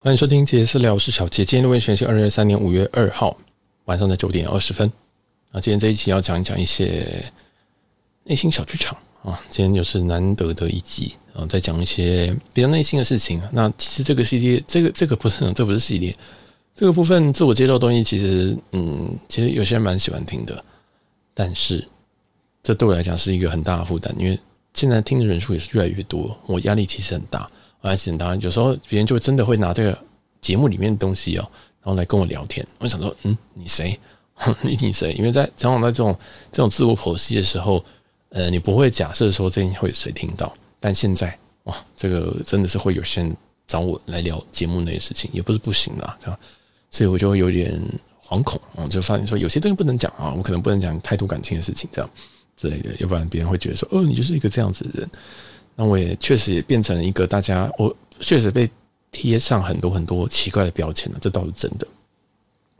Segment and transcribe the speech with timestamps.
[0.00, 1.44] 欢迎收听杰私聊，我是小杰。
[1.44, 3.36] 今天录音时间是二零二三年五月二号
[3.86, 4.90] 晚上的九点二十分。
[5.50, 7.20] 那今天这一期要讲一讲一些
[8.22, 9.40] 内心小剧场啊。
[9.50, 13.42] 今天又是难得的一集啊，再讲一些比较内心的事情。
[13.50, 16.16] 那其实这个系列，这个这个不是，这不是系列，
[16.76, 20.64] 这个部分自我介绍东西，其实嗯，其实有些人蛮喜欢听的。
[21.34, 21.84] 但是
[22.62, 24.38] 这对我来讲是一个很大的负担，因为
[24.74, 27.50] 现在听的人数也是越来越多，我压力其实很大。
[27.80, 29.96] 我还是很当然，有时候别人就真的会拿这个
[30.40, 31.42] 节目里面的东西哦，
[31.82, 32.66] 然后来跟我聊天。
[32.78, 33.98] 我想说，嗯，你谁？
[34.62, 35.12] 你 你谁？
[35.14, 36.16] 因为在常常在这种
[36.52, 37.84] 这种自我剖析的时候，
[38.30, 40.52] 呃，你不会假设说这会谁听到。
[40.80, 46.38] 但现在哇，这个真的是会有些人找我来聊节目那些事情，也不是不行的，对吧？
[46.90, 47.80] 所以我就会有点
[48.24, 52.10] 惶恐啊，就发现说有些东西不能讲啊，我可能不能讲太多感情的事情，这样
[52.56, 55.10] 之类的，要不然别人会觉得说，哦，你就是一个这样子的人。
[55.80, 58.68] 那我也确实也变成了一个大家，我确实被
[59.12, 61.86] 贴上很多很多奇怪的标签了，这倒是真的。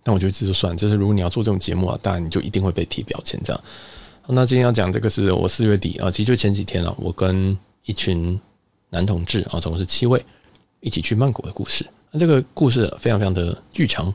[0.03, 3.65] 但我觉得这就算，就是如果你要做这种节目啊，当然你就一定会被贴标签这样。
[4.27, 8.39] 那今天要讲这个是我四月底啊，其实就前几天啊，我跟一群
[8.91, 10.21] 男同志啊，总共是七位，
[10.81, 11.87] 一起去曼谷的故事。
[12.11, 14.13] 那这个故事非常非常的剧长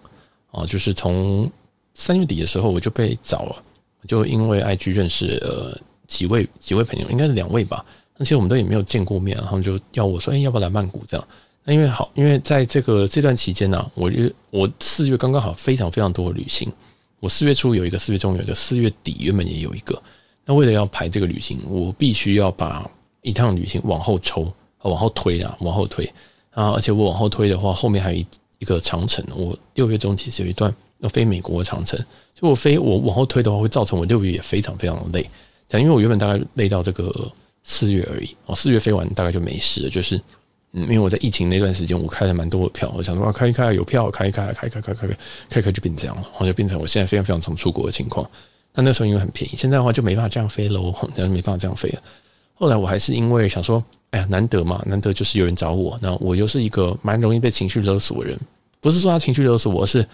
[0.52, 1.50] 啊，就是从
[1.94, 3.64] 三月底的时候我就被找了，
[4.08, 7.86] 就因为 IG 认识呃几位几位朋友，应该是两位吧。
[8.24, 11.28] 那其实我们都也没有见过面，然后就要我说：“哎，要不要来曼谷？”这样。
[11.66, 16.72] 那因为好，因为在这个这段期间呢，我就我四月刚刚好非常非常多的旅行。
[17.20, 20.02] 我四月初有一个，四月中有一个，四月底原本也有一个。
[20.46, 22.90] 那为了要排这个旅行，我必须要把
[23.24, 24.50] 一趟旅行往后抽，
[24.84, 26.06] 往后推啊，往后推
[26.52, 26.72] 啊。
[26.72, 28.26] 而且我往后推的话，后面还有一
[28.60, 29.22] 一个长城。
[29.36, 32.00] 我六月中其实有一段要飞美国的长城，
[32.40, 35.30] 就我飞我往后推的话，会造成我六月也非常非常的累。
[35.68, 37.12] 但因为我原本大概累到这个。
[37.64, 39.89] 四月而已哦，四月飞完大概就没事了。
[39.89, 40.17] 就是，
[40.73, 45.17] 嗯，因为我在疫情那段时间，我开了蛮多的票，我想说开一开有票，开一开，开开开开开
[45.50, 48.30] 开开就变这样了，然后就变成我现在非常非常常出国的情况。
[48.73, 52.02] 那那时候因为很便宜，现在的话就没办法这样飞喽，就没办法这样飞了。
[52.56, 58.40] 后来我还是因为想说，哎呀，难得嘛，难得就是有人找我，那我又是一个蛮容易被情绪勒索的人，
[58.81, 60.06] 不是说他情绪勒索我，而是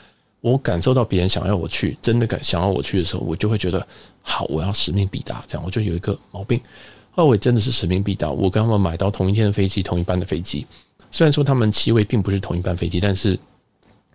[0.41, 3.85] 我感受到别人想要我去，真的感想要我去的时候，我就会觉得
[4.21, 6.59] 好，我要使命必达，这样我就有一个毛病。
[7.19, 10.65] 那我也真的是使命必达，我跟他们买到同一天的飞机，同一班的飞机。
[11.11, 13.37] 虽然说他们七位并不是同一班飞机，但是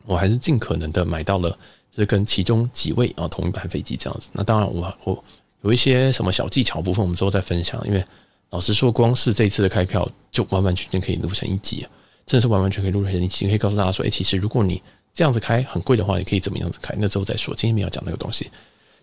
[0.07, 1.51] 我还是尽可能的买到了，
[1.93, 4.31] 就是跟其中几位啊同一班飞机这样子。
[4.33, 5.25] 那当然我，我
[5.61, 7.79] 有一些什么小技巧部分，我们之后再分享。
[7.87, 8.03] 因为
[8.49, 11.87] 老实说，光是这次的开票，就完完全全可以录成一集，
[12.25, 13.47] 真的是完完全可以录成一集。
[13.47, 14.83] 可以告诉大家说，哎，其实如果你
[15.13, 16.95] 这样子开很贵的话，你可以怎么样子开？
[16.99, 17.55] 那之后再说。
[17.55, 18.45] 今天没有讲那个东西，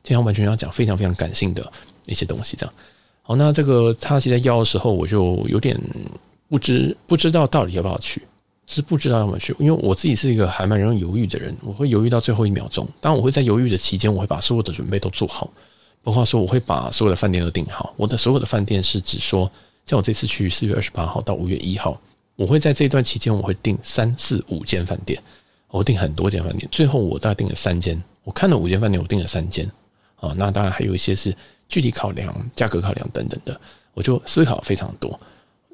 [0.01, 1.71] 今天完全要讲非常非常感性的
[2.05, 2.73] 一些东西，这样。
[3.23, 5.79] 好，那这个他其实在要的时候，我就有点
[6.49, 8.21] 不知不知道到底要不要去，
[8.65, 12.87] 是不知道要不要去，因为我自己是一个还蛮容易犹豫的人，我会犹豫到最后一秒钟。
[12.99, 15.49] 当然，我会在犹豫的期间，我会把所有的准备都做好，
[16.03, 17.93] 包括说我会把所有的饭店都订好。
[17.95, 19.49] 我的所有的饭店是指说，
[19.85, 21.97] 像我这次去四月二十八号到五月一号，
[22.35, 25.21] 我会在这段期间，我会订三四五间饭店，
[25.69, 28.01] 我订很多间饭店，最后我大概订了三间。
[28.23, 29.69] 我看了五间饭店，我订了三间。
[30.15, 31.33] 啊，那当然还有一些是。
[31.71, 33.59] 具体考量、价格考量等等的，
[33.93, 35.19] 我就思考非常多。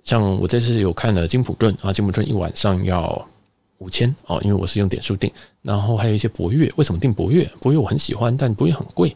[0.04, 3.28] 像我这次有看了金普顿啊，金普顿一晚上要
[3.80, 5.30] 五千哦，因为我是用点数订。
[5.64, 7.44] 然后还有一些博悦，为什么订博悦？
[7.60, 9.14] 博悦我很喜欢，但博悦很贵。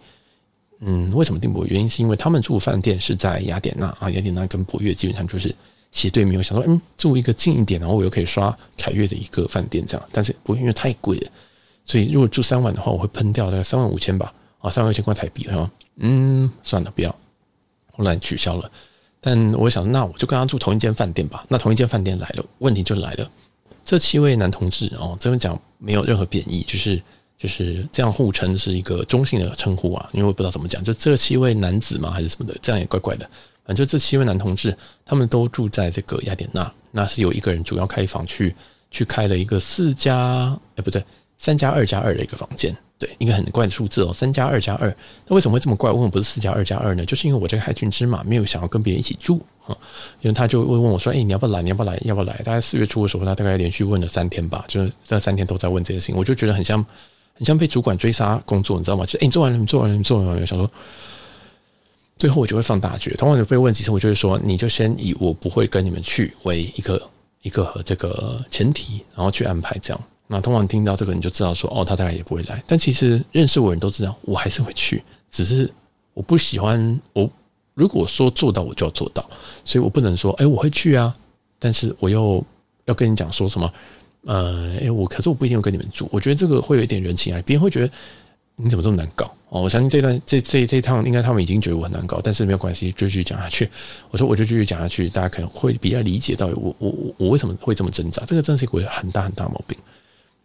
[0.80, 1.74] 嗯，为什么订博悦？
[1.76, 5.56] 原因是因为他们住饭店是在雅典娜啊，雅典娜跟博悦基本上就是
[5.92, 6.38] 斜对面。
[6.38, 10.08] 我想说，嗯，住一个近一点，然后我又可以刷凯悦的一个饭店这样。
[10.12, 11.32] 但是博悦因为太贵了，
[11.86, 14.34] 所以如果住三晚的话，我会喷掉大概三万五千吧。
[14.60, 17.16] 啊，三万五千块台币，啊，嗯，算了，不要，
[17.92, 18.72] 后来取消了。
[19.20, 21.46] 但我想，那我就跟他住同一间饭店吧。
[21.48, 23.30] 那同一间饭店来了，问题就来了。
[23.84, 27.02] 这七位男同志哦，这边讲没有任何贬义，就是
[27.38, 33.30] 就是这样互称是一个中性的称呼啊，因为我不知道怎么讲，就这七位男子嘛，还是什么的，这样也怪怪的。
[33.64, 34.76] 反正这七位男同志，
[35.06, 38.56] 他们都住在这个雅典娜，那是有一个人主要开房去
[38.90, 41.04] 去开了一个四加，哎，不对，
[41.38, 42.76] 三加二加二的一个房间。
[43.02, 44.96] 对，一个很怪的数字哦，三加二加二。
[45.26, 45.90] 那为什么会这么怪？
[45.90, 47.04] 为什么不是四加二加二呢？
[47.04, 49.76] 就是因为我这个海军之马没有想要跟别人一起住啊，
[50.20, 51.64] 因为他就会问我说：“哎，你要不要来？
[51.64, 52.00] 你要不要来？
[52.06, 56.16] 要不要来？”大概四月初的时候，他大概连续问了三天吧，就是这三天都在问这些事情。
[56.16, 56.86] 我就觉得很像，
[57.34, 59.04] 很像被主管追杀工作，你知道吗？
[59.08, 60.70] 就哎，你做完了，你做完了，你做完了，想说，
[62.18, 63.16] 最后我就会放大绝。
[63.16, 67.02] 通常就被问几次，我就会说：“你就先以我不会跟你们去为一个
[67.42, 70.00] 一个这个前提，然后去安排这样。”
[70.34, 72.64] 那通常听到这个，你就知道说，哦，他大概也不会来。
[72.66, 75.70] 但其实认识我的人都知道，我还是会去，只是
[76.14, 77.00] 我不喜欢。
[77.12, 77.30] 我
[77.74, 79.30] 如果说做到，我就要做到，
[79.66, 81.14] 所以我不能说，哎，我会去啊。
[81.60, 82.42] 但是我又
[82.86, 83.74] 要跟你讲说什么，
[84.26, 87.92] 呃，哎，我可是我不一定会跟你们住，我觉得这个会有一点人情啊，别人会觉得
[88.56, 89.62] 你怎么这么难搞哦。
[89.62, 93.70] 我相信这段这这这一趟应该他们已经觉得我很难搞，但是没有关系，就继续讲下去。
[94.10, 99.78] 我说我就继续讲下去，大家可能会比较理解到我我我我为什么会这么挣扎，这个真是一个很大很大毛病。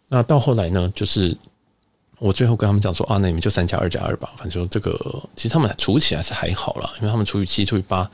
[0.09, 1.35] 那到后来呢，就是
[2.19, 4.93] 我最后跟他们讲说啊，那你们就三加二加二吧，反正这个
[5.35, 8.09] 其实他们除起来是还好啦，因为他们除以七除以八，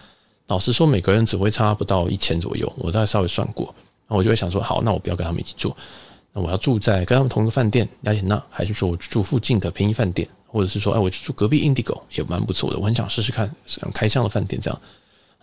[0.48, 3.74] 老实说每个人只会差不到一千左右，我大概稍微算过。
[4.08, 5.74] 那我就会想说，好，那我不要跟他们一起住，
[6.34, 14.82] 那我要住在跟他们同一个饭店雅典娜，还是说我住附近的便宜饭店，或者是说，哎，我去住隔壁 Indigo 也蛮不错的，我很想试试看想开箱的饭店这样。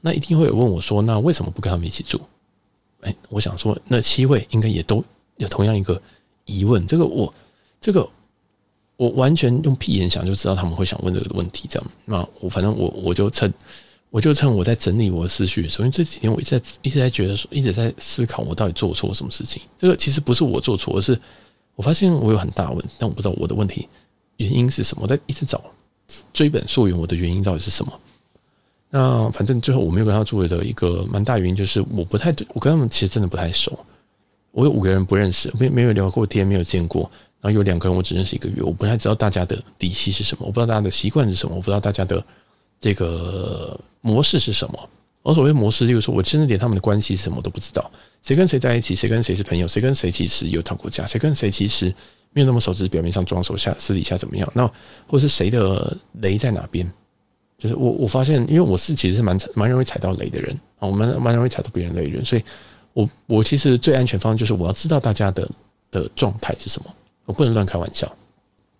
[0.02, 2.20] 那一定会有问我说，那为什么不跟他们一起住？
[3.00, 5.02] 哎，我想说，那七位应该也都
[5.36, 6.00] 有同样一个
[6.58, 7.32] 疑问，这个我
[7.80, 8.08] 这个
[8.96, 11.90] 我完全用屁眼想就知道他们会想问这个问题，这样。
[12.04, 13.52] 那我反正我我就趁。
[14.12, 19.62] 我就趁我在整理我的思绪的时候，因为这几天我一直在一直在觉得说，一直在思考我到底做错什么事情。
[19.78, 21.16] 这个其实不是我做错，而是
[21.76, 23.88] 我发现我有很大问题，但我不知道我的问题
[24.38, 25.04] 原因是什么。
[25.04, 25.62] 我在一直找
[26.32, 27.92] 追本溯源，我的原因到底是什么？
[28.90, 33.78] 那反正最后我没有跟他住的一个蛮大原因就是我不太，我跟他们其实真的不太熟。
[34.52, 37.10] 我有五个人不认识，没没有聊过天，没有见过。
[37.40, 42.22] 然后有两个人我只认识一个月，我不太知道大家的底细是什么，我不知道大家的习惯是什么，我不知道大家的
[42.80, 43.78] 这个。
[44.02, 44.88] 模式是什么？
[45.20, 47.90] 我所谓模式，就是说我真的连他们的关系是什么都不知道，
[48.22, 51.94] 谁跟谁在一起，谁跟谁是朋友，谁跟谁其实有吵过架，谁跟谁其实
[52.32, 54.50] 没有那么熟，只是表面上装熟，下私底下怎么样？
[54.54, 54.66] 那
[55.06, 56.90] 或是谁的雷在哪边？
[57.58, 62.42] 就是我我发现，因为我是其实是蛮蛮容易踩到雷的人啊，我们蛮容易踩到别人雷的人，所以
[62.92, 65.48] 我我其实最安全方就是我要知道大家的
[65.90, 66.94] 的状态是什么，
[67.24, 68.10] 我不能乱开玩笑。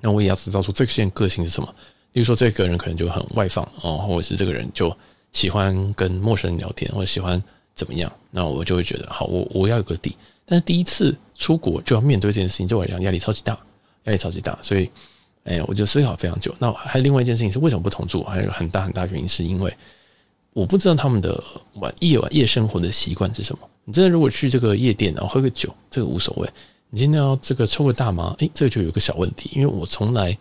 [0.00, 1.74] 那我也要知道说这个人个性是什么，
[2.12, 4.94] 比如说这个人可能就很外放哦，或者是这个人就。
[5.32, 7.40] 喜欢跟陌生人聊天，或者喜欢
[7.72, 10.16] 怎么样，那我就会觉得好，我我要有个底。
[10.44, 13.56] 但是第一次出国就要面对这件事情，对我来讲压力超级大，
[14.06, 14.58] 压力超级大。
[14.60, 14.90] 所以，
[15.44, 16.52] 哎，我就思考非常久。
[16.58, 18.24] 那还有另外一件事情是，为什么不同住？
[18.24, 19.72] 还有一个很大很大原因，是因为
[20.52, 21.42] 我不知道他们的
[21.74, 23.68] 晚夜晚夜生活的习惯是什么。
[23.84, 26.48] 你真的如果去这个夜店，然后喝个酒，这个无所谓。
[26.90, 30.36] 你今天要这个抽个大麻，哎，这个就有个小问题，因为我从来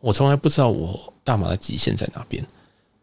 [0.00, 2.44] 我从来不知道我大麻的极限在哪边。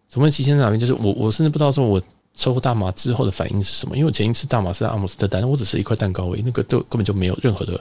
[0.09, 0.80] 什么极限在哪边？
[0.80, 2.01] 就是我，我甚至不知道说我
[2.33, 3.95] 抽大麻之后的反应是什么。
[3.95, 7.80] 因为我前一次大麻是在阿姆斯特丹，我只是一块蛋糕而已，那个都根本就没有任何的，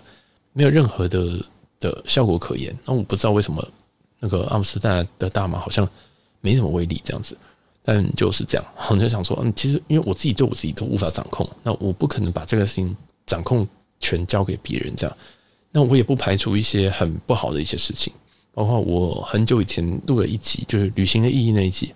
[0.53, 1.43] 没有任何的
[1.81, 2.77] 的效果可言。
[2.85, 3.67] 那我不知道为什么
[4.21, 5.89] 那个阿姆斯特丹的大麻好像
[6.41, 7.37] 没什么威力这样子，
[7.87, 8.67] 但就是这样。
[8.91, 12.95] 我就想说，嗯，其实因为我自己对我自己都无法掌控，那我不可能把这个事情
[13.25, 13.67] 掌控
[14.01, 15.17] 权交给别人这样。
[15.71, 18.13] 那我也不排除一些很不好的一些事情，
[18.53, 21.95] 包括我很久以前录了一集，就是旅行的意义那一集。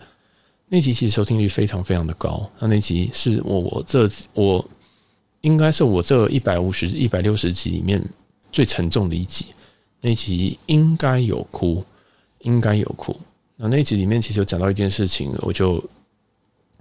[0.68, 4.64] 那集其实收听率非常非常的高，那那集是我我这我
[5.40, 8.00] 应该是我这一百五十一百六十集里面
[8.52, 9.46] 最沉重的一集，
[10.00, 11.84] 那集应该有哭，
[12.40, 13.18] 应该有哭。
[13.60, 15.82] 那那集里面其实有讲到一件事情，我就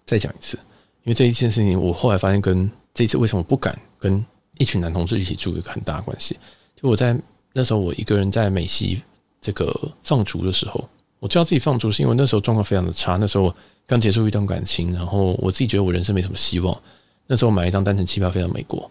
[0.06, 0.58] 再讲一次，
[1.04, 4.26] 因为这一件事情我后来发现跟这次为什么不敢跟
[4.58, 6.38] 一群男同志一起住有个很大的关系。
[6.76, 7.16] 就我在
[7.54, 9.02] 那时候我一个人在美西
[9.42, 9.74] 这个
[10.04, 10.88] 放逐的时候，
[11.20, 13.54] 我知道自己放逐是因为那时候状况非常的差，那时候。
[13.90, 16.80] 刚结束一段感情，然后我自己觉得我人生没什么希望。
[17.25, 18.88] 那时候买一张单程机票飞到美国，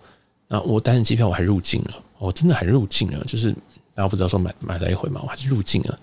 [0.48, 3.52] 那我单程机票我还入境了，我真的还入境了，就是
[3.94, 5.96] 大家不知道说买买来回嘛，我还是入境了。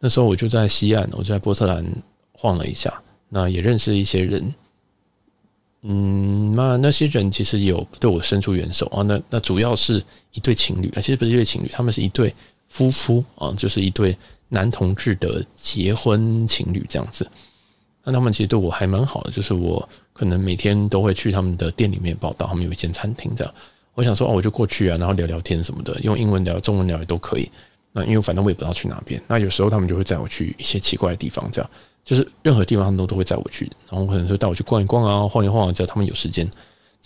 [0.00, 1.84] 那时候我就在西岸，我就在波特兰
[2.32, 4.54] 晃了一下，那也认识一些人。
[5.82, 9.02] 嗯，那那些人其实有对我伸出援手啊。
[9.02, 10.02] 那那主要是
[10.32, 12.34] 一对情侣啊，其实不是一对情侣，他们是一对
[12.68, 14.16] 夫妇啊，就是一对
[14.48, 17.26] 男同志的结婚情侣这样子。
[18.02, 23.54] 那他们其实对我还蛮好的，就是我可能每天都会去他们的店里面报到，他们有一间餐厅这样。
[23.94, 27.50] 我想说哦，我就过去啊，然后聊聊天什么的，用英文聊、中文聊也都可以。
[27.92, 31.70] 那因为反正我也不知道去哪边，那有时候他们就会载我去一些奇怪的地方，这样
[32.04, 36.48] 就是任何地方他们都都会载我去，然后可能就带我去逛一逛啊，晃一晃啊，只要他们有时间。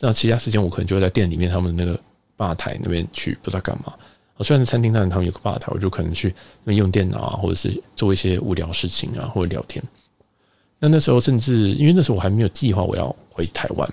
[0.00, 1.98] 那其他时间我可能就会在店里面他们那个
[2.36, 3.94] 吧台那边去，不知道干嘛。
[4.36, 9.82] 我虽然是餐厅，但他们有个吧台，我就可能去那边用电脑啊，或者是做一些无聊事情啊，或者聊天。
[10.80, 13.88] 那那时候甚至，因为那时候我还没有计划我要回台湾。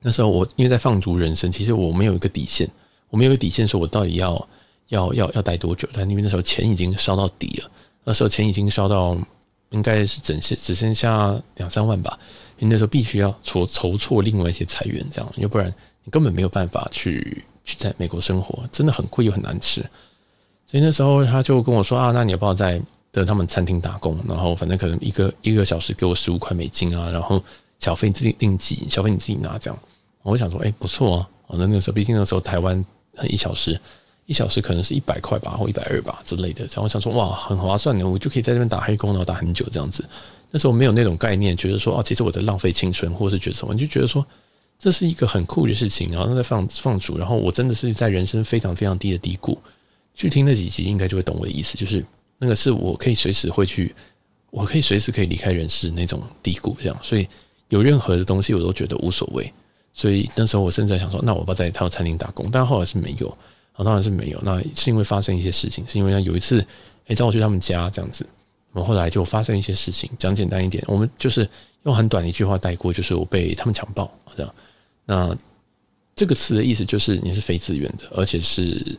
[0.00, 2.68] 那时候我因为在放逐人生，其实我没有一个底线，
[3.08, 4.48] 我没有一个底线，说我到底要
[4.92, 5.88] 要要要待多久？
[5.92, 7.70] 但因为那时候钱已经烧到底了，
[8.04, 9.16] 那时候钱已经烧到
[9.70, 12.18] 应该是整些只剩下两三万吧。
[12.58, 15.66] 因为那时候必须要筹筹措另外一些财源，这样，要不然
[16.04, 19.80] 你根本没有办法去去在美国生活，真的很贵又很难吃。
[20.66, 22.80] 所以那时候他就跟我说啊，那你要不要在？
[23.14, 27.44] 的他们餐厅打工，然后反正可能一个一个小时给我十五块美金啊，然后
[27.78, 29.78] 小费自己应急，小费你自己拿这样。
[30.22, 31.28] 我想说，哎，不错啊。
[31.50, 32.82] 那那个时候，毕竟那时候台湾
[33.28, 33.78] 一小时，
[34.26, 36.64] 一小时可能是一百块吧，或一百二吧之类的。
[36.66, 40.04] 然后想说，哇，很划算的，我就可以在这边打黑工，然后打很久这样子。
[40.50, 44.24] 那时候没有那种概念，觉得说啊，其实我在浪费青春，或者是觉得什么，你就觉得说
[44.78, 46.10] 这是一个很酷的事情。
[46.12, 49.58] 然后在放放逐，然后我真的是在人生非常非常低的低谷。
[50.14, 52.04] 去听那几集，应该就会懂我的意思，就是
[52.38, 53.94] 那个是我可以随时会去，
[54.50, 56.98] 我可以随时可以离开人世那种低谷，这样。
[57.02, 57.26] 所以
[57.70, 59.50] 有任何的东西，我都觉得无所谓。
[59.94, 63.38] 所以那时候我甚至在想说，那我要在一套餐厅打工，但后来是没有，
[63.72, 64.40] 啊，当然是没有。
[64.42, 66.64] 那是因为发生一些事情，是因为有一次，
[67.06, 68.26] 诶，找我去他们家这样子，
[68.72, 70.10] 我们后来就发生一些事情。
[70.18, 71.48] 讲简单一点，我们就是
[71.84, 74.54] 用很短的一句话带过，就是我被他们强暴，这样。
[75.04, 75.36] 那
[76.14, 78.98] 这个词的意思就是你是非自愿的，而且是。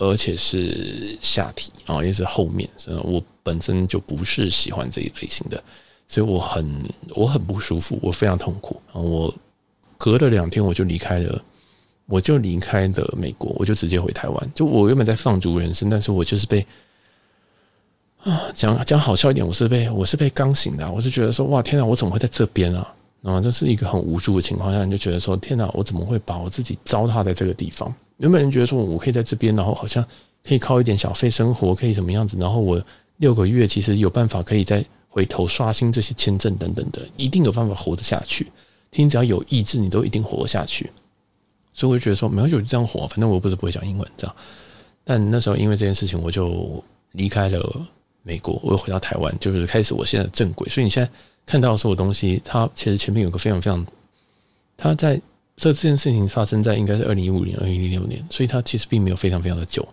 [0.00, 2.70] 而且是下体啊，也是后面。
[2.76, 5.60] 所以我本身就不是喜欢这一类型的，
[6.06, 6.84] 所以我很
[7.16, 9.00] 我很不舒服，我非常痛苦啊。
[9.00, 9.34] 我
[9.96, 11.44] 隔了两天我就离开了，
[12.08, 14.52] 我就离开了美国，我就直接回台湾。
[14.54, 16.66] 就我原本在放逐人生，但是我就是被
[18.22, 20.90] 啊讲讲好笑一点，我是被我是被刚醒的。
[20.90, 22.94] 我就觉得说哇天哪，我怎么会在这边啊？
[23.24, 27.92] 啊，这是一个很无助的情况下，你就觉得说天哪，我怎么会把我自己糟蹋在这个地方？
[28.16, 30.04] 原本人觉得说，我可以在这边，然后好像
[30.42, 32.38] 可以靠一点小费生活，可以怎么样子？
[32.38, 32.82] 然后我
[33.18, 38.50] 六个月其实有办法可以再回头刷新这些签证等等的，一定有办法活得下去。
[38.90, 40.90] 听，只要有意志，你都一定活得下去。
[41.78, 44.36] 所以我就觉得说，没有就这样活，反正我又不是不会讲英文，这样。
[45.04, 46.82] 但那时候因为这件事情，我就
[47.12, 47.86] 离开了
[48.22, 50.68] 美国，我又回到台湾，就是开始我现在的正轨。
[50.68, 51.08] 所以你现在
[51.46, 53.86] 看到的所有东西，它其实前面有个非常非常，
[54.76, 55.20] 它在。
[55.60, 59.84] 这这件事情发生在应该是二零一五年、二零一六年，所以它其实并没有非常非常的久。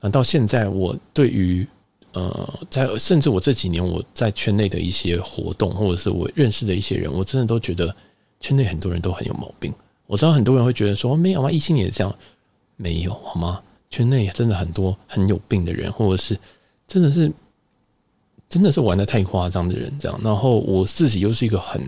[0.00, 1.66] 啊，到现在我对于
[2.12, 7.96] 呃，在甚至我这几年我在圈内的一些活动，或者是我认识的一些人，我真的都觉得
[8.38, 9.72] 圈内很多人都很有毛病。
[10.06, 11.50] 我知道很多人会觉得说没有啊？
[11.50, 12.14] 异性也这样，
[12.76, 13.62] 没有好吗？
[13.90, 16.38] 圈内真的很多很有病的人，或者是
[16.86, 17.32] 真的是
[18.48, 20.20] 真的是玩的太夸张的人，这样。
[20.22, 21.80] 然后我自己又是一个很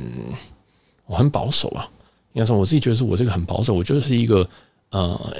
[1.06, 1.88] 我很保守啊。
[2.34, 4.48] 应该说，我自己觉得是我这个很保守，我就是一个
[4.90, 5.36] 呃，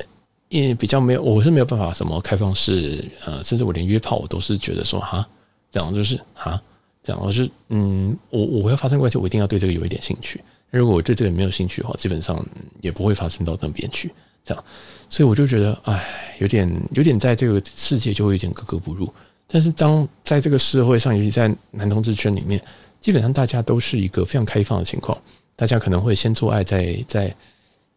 [0.49, 5.25] 因为比较没有，我是没有办法什么开放式，呃，甚至我连约炮我都是觉得说哈，
[5.71, 6.61] 这样就是哈，
[7.03, 10.43] 这样我是嗯，我我要发生关系，我一定要对这个有一点兴趣。
[10.71, 12.45] 如果我对这个没有兴趣的话，基本上
[12.81, 14.13] 也不会发生到那边去。
[14.45, 14.65] 这样，
[15.09, 19.13] 所以我就觉得，哎，有点有点在这个世界就会有点格格不入。
[19.47, 22.63] 但是当在这个社会上，尤其在男同志圈里面，
[23.01, 25.17] 基本上大家都是一个非常开放的情况。
[25.57, 27.35] 大家可能会先做爱，再再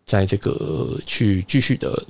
[0.05, 2.03] 在这个去继续的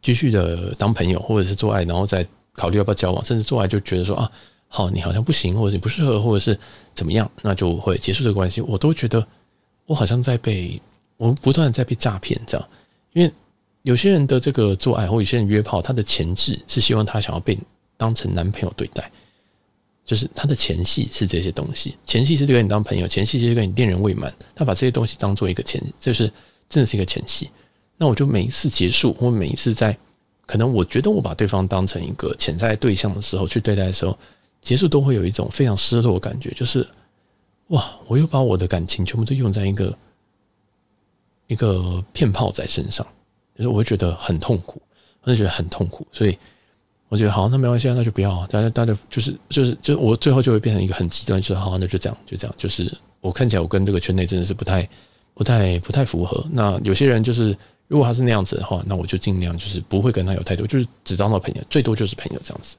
[0.00, 4.30] 继续的当朋友，或者是做爱，然后再考虑要不要交往，甚至做爱就觉得说啊，
[4.66, 6.58] 好，你好像不行，或者你不适合，或者是
[6.94, 8.60] 怎么样，那就会结束这个关系。
[8.60, 9.24] 我都觉得
[9.86, 10.80] 我好像在被
[11.16, 12.68] 我不断的在被诈骗，这样，
[13.12, 13.32] 因为
[13.82, 17.58] 有些人的这个做爱，或有些人约炮，他的前置是希望他想要被
[17.96, 19.10] 当成男朋友对待。
[20.04, 26.26] 就是他的前戏是这些东西，前戏是跟你当朋友，前戏是跟你恋人未满，他把这些东西当做一个前，就是
[26.68, 27.48] 真的是一个前戏。
[27.96, 29.96] 那我就每一次结束，或每一次在
[30.44, 34.18] 可能我觉得我把对方当成一个潜在对象的时候去对待的时候，
[34.60, 36.84] 结束都会有一种非常失落的感觉，就是
[37.72, 39.98] 哇，我又把我的感情全部都用在一个
[41.46, 43.06] 一个骗炮仔身上，
[43.54, 44.80] 就是我会觉得很痛苦，
[45.22, 46.38] 我就觉得很痛苦，所以。
[47.08, 48.46] 我觉得好，那没关系，那就不要。
[48.46, 52.54] 大家，大家就是，就是，就，我最后就会变成一个很极端，就是好，那就这样，就这样。
[52.56, 54.88] 就是我看起来，我跟这个圈内真的是不太、
[55.34, 56.42] 不太、不太符合。
[56.50, 57.54] 那有些人就是，
[57.86, 62.78] 如果他是那样子的话，那我就尽量就是不会跟他有太多，就是只当到朋友，最多就是朋友这样子。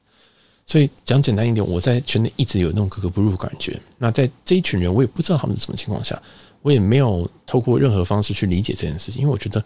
[0.65, 3.79] 所以讲简单一点，我在圈内一直有那种格格不入感觉。
[3.97, 6.21] 那在这一群人，我也不知道他们是什么情况下，
[6.61, 9.63] 我也没有透过任何方式去理解这件事情，因为我觉得，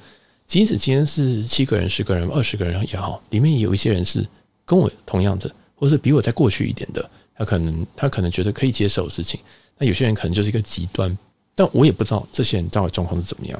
[0.47, 4.27] 即使今天是七个人、十个人、二十个人也好，里面有一些人是。
[4.67, 9.39] 跟我同样的，或是比我再过去一点的，他可能他可能觉得可以接受的事情。
[9.77, 11.17] 那有些人可能就是一个极端，
[11.55, 13.57] 但我也不知道这些人到底状况是怎么样。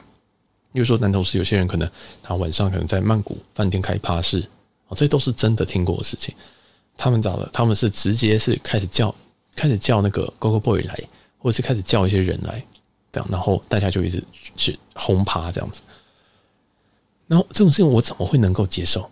[0.73, 1.89] 比如说男同事，有些人可能
[2.21, 4.43] 他晚上可能在曼谷饭店开趴式，
[4.89, 6.35] 哦，这都是真的听过的事情。
[6.97, 9.13] 他们找的，他们是直接是开始叫
[9.55, 10.99] 开始叫那个 Gogo Boy 来，
[11.37, 12.61] 或者是开始叫一些人来，
[13.11, 14.23] 这样，然后大家就一直
[14.55, 15.81] 去轰趴这样子。
[17.27, 19.09] 然后这种事情我怎么会能够接受？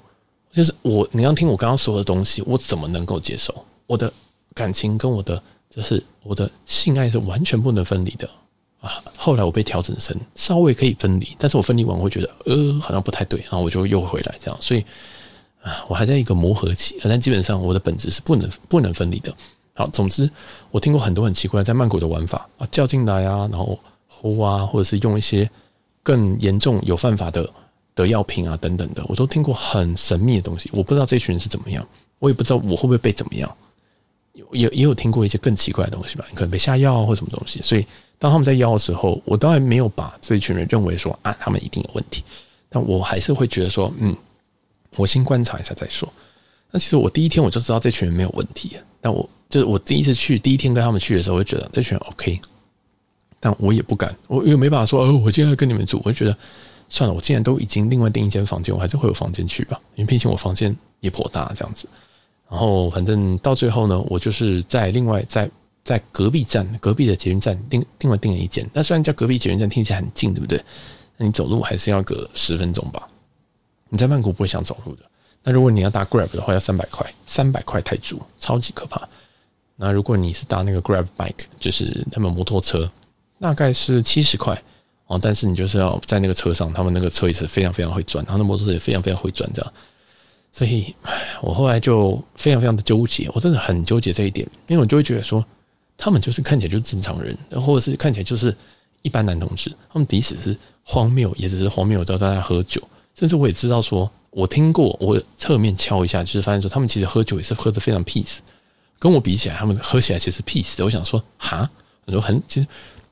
[0.51, 3.53] 就是我，你要听我刚刚说的东西，我怎么能够接受？
[3.87, 4.11] 我的
[4.53, 8.29] 感情跟我的就是我的性爱是完全不能分离的
[8.79, 9.03] 啊！
[9.17, 14.85] 后来我被调整成稍微可以分离，但是我分离完我会觉得呃好像不太对，然后我就又回来这样，所以
[15.65, 16.97] 啊，我还在一个磨合期。
[17.03, 19.35] 但基本上我的本质是不能不能分离的。
[19.73, 20.29] 好，总之
[20.71, 25.49] 我听过很多很奇怪在曼谷的玩法啊，叫进来啊，然后呼啊，或者是用一些
[26.03, 27.49] 更严重有犯法的。
[27.95, 30.69] 的药品啊等等的，我都听过很神秘的东西。
[30.73, 31.87] 我不知道这群人是怎么样，
[32.19, 33.49] 我也不知道我会不会被怎么样。
[34.33, 37.61] 有也也有听过一些更奇怪的东西吧，可能被下药或什么东西。
[37.63, 37.87] 所以
[38.19, 42.21] 当他们在药的时候，我当然没有把这一群人认为说啊，他们一定有问题。
[42.67, 44.13] 但我还是会觉得说，嗯，
[44.95, 46.11] 我先观察一下再说。
[46.71, 52.39] 那其实我第一天我就知道这群人没有问题，但我就是我第一次去第一天跟他们去的时候，我就觉得这群人 OK。
[53.39, 56.35] 但我也不敢，我又没办法说哦，我今天要跟你们住，我就觉得
[56.89, 61.87] 算了，我既然都已经另外订一间房间，我还是会有房间去吧，因为毕竟我房间也颇大这样子。
[62.49, 65.49] 然后反正到最后呢，我就是在另外在
[65.83, 68.67] 在隔壁站隔壁的捷运站订另外订了一间。
[68.73, 70.59] 那虽然叫隔壁捷运站听起来很近，对不对？
[71.17, 73.07] 那你走路还是要隔十分钟吧？
[73.89, 75.03] 你在曼谷不会想走路的。
[75.43, 79.07] 那如果你要搭 Grab 的话，要三百块，三百块泰铢，超级可怕。
[79.75, 82.89] 那如果你是搭那个 Grab Bike，就是他们摩托车。
[83.39, 84.59] 大概是七十块
[85.07, 89.73] 哦，但是你就是要在那个车上，他们那个车也是非常非常会转，他们的摩托车也非常非常会转，这样。
[90.51, 90.95] 所以，
[91.41, 95.45] 我后来就非常非常的纠结，我真的很纠结这一点，因为我就会觉得说，
[95.97, 98.55] 他们就是看起来就是正常人，或者是看起来就是
[99.01, 102.81] 一般男同志，他们即使是荒谬，也只是荒谬，到大家喝酒，
[103.17, 108.37] 甚至我也知道说，我听过，我侧面敲一下，就是发现说，他们其实喝酒也是喝得非常 peace，
[108.99, 110.85] 跟我比起来，他们喝起来其实 peace 的。
[110.85, 111.69] 我想说，哈，
[112.05, 112.67] 我说很其实。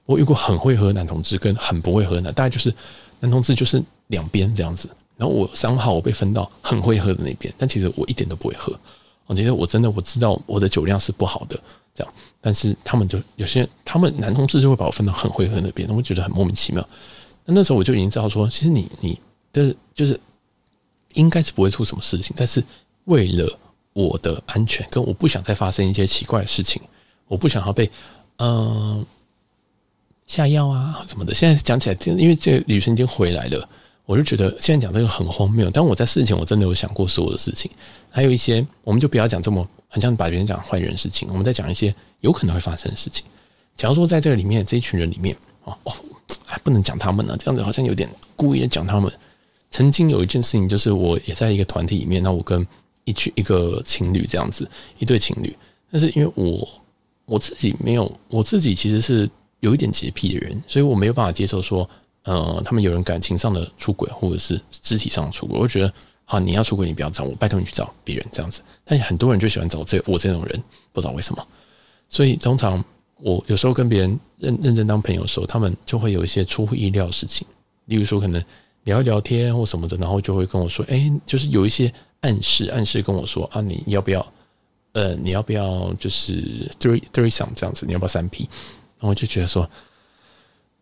[0.05, 2.75] 我遇过很会喝的男同志跟很不会喝的男，大概就是
[3.21, 4.89] 男同志就是两边这样子。
[5.15, 8.77] 然后我三号我被分到很会喝的那边，但其实我一点都不会喝。
[9.27, 11.57] 我觉得我真的我知道我的酒量是不好的，
[11.95, 12.13] 这样。
[12.41, 16.85] 但是他们就有些他们男同志就会把我分到很会喝那边，我觉得很莫名其妙。
[17.45, 19.17] 那那时候我就已经知道说，其实你你
[19.53, 20.19] 就是就是
[21.13, 22.61] 应该是不会出什么事情，但是
[23.05, 23.57] 为了
[23.93, 26.81] 我的安全，跟我不想再发生一些奇怪的事情，
[27.29, 27.89] 我不想要被
[28.39, 29.05] 嗯。
[30.25, 33.69] 下药啊什么的，现在讲起来，因为这个旅程已经回来了，
[34.05, 35.69] 我就觉得现在讲这个很荒谬。
[35.69, 37.69] 但我在事前我真的有想过所有的事情，
[38.09, 43.25] 还有一些我们就不要讲这么很像把别人讲坏人的事情，我们再讲一些有可能会发生的事情。
[43.75, 45.93] 假如说在这个里面这一群人里面哦哦，
[46.45, 49.11] 还不能讲他们呢，这样子好像有点故意的讲他们。
[49.73, 52.65] 曾经有一件事情，就是我也在一个团体里面，那我跟
[53.03, 55.53] 一群一个情侣这样子，一对情侣，
[55.91, 56.65] 但是因为我
[57.25, 59.29] 我自己没有，我自己其实是。
[59.63, 61.89] 有一点洁癖的人，所以我没有办法接受说，
[62.23, 65.57] 呃，他们有人感情上的出轨，或者是肢体上的出轨。
[65.57, 65.93] 我觉得，
[66.25, 68.61] 好，你要出轨，你不要找我，拜托你去找别人这样子。
[68.83, 71.47] 但很多人就喜欢找这我这种人，不知道为什么。
[72.09, 72.83] 所以通常
[73.21, 77.47] 我有时候跟别人认认真当朋友的时候，他们就会有一些出乎意料的事情，
[77.85, 78.43] 例如说可能
[78.83, 81.91] 聊一聊天或什么的，然后就会跟我说，哎，就是有一些
[82.21, 84.25] 暗示，暗示跟我说啊，你要不要，
[84.93, 88.43] 呃，你要不要就是 three threesome 这样子，你要不要三 P？
[88.43, 89.69] 然后我就觉得说，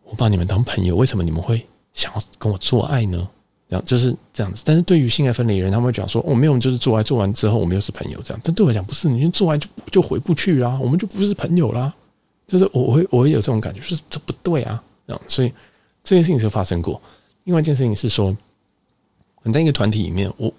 [0.03, 3.27] 我把你们当朋友，为什么你们会想要跟我做爱呢？
[3.69, 4.63] 这样就是这样子。
[4.65, 8.41] 但是对于性爱分离人，他们会讲说，我没有，就是做爱做完之后，我们又是朋友这样。
[8.43, 11.93] 但对我来讲，不是，你做完就就回不去啦，我们就不是朋友啦。
[12.47, 14.83] 就是我会我会有这种感觉，就是这不对啊。
[15.07, 15.53] 这样，所以
[16.03, 17.01] 这件事情就发生过。
[17.43, 18.35] 另外一件事情是说，
[19.43, 20.53] 我在一个团体里面，我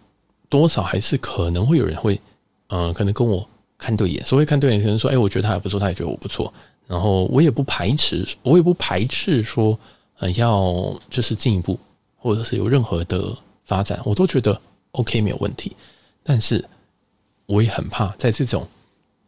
[0.49, 2.21] 多少还是可能会有人会，
[2.69, 4.25] 呃，可能跟我看对眼。
[4.27, 6.53] 所谓看对眼，可能说，哎，我觉得他还不错，他也觉得我不错。
[6.89, 9.79] 然后我也不排斥，我也不排斥说，
[10.19, 11.79] 呃，要就是进一步，
[12.17, 15.75] 或者是有任何的发展，我都觉得 OK 没有问题。
[16.25, 16.63] 但是
[17.47, 18.67] 我也很怕在这种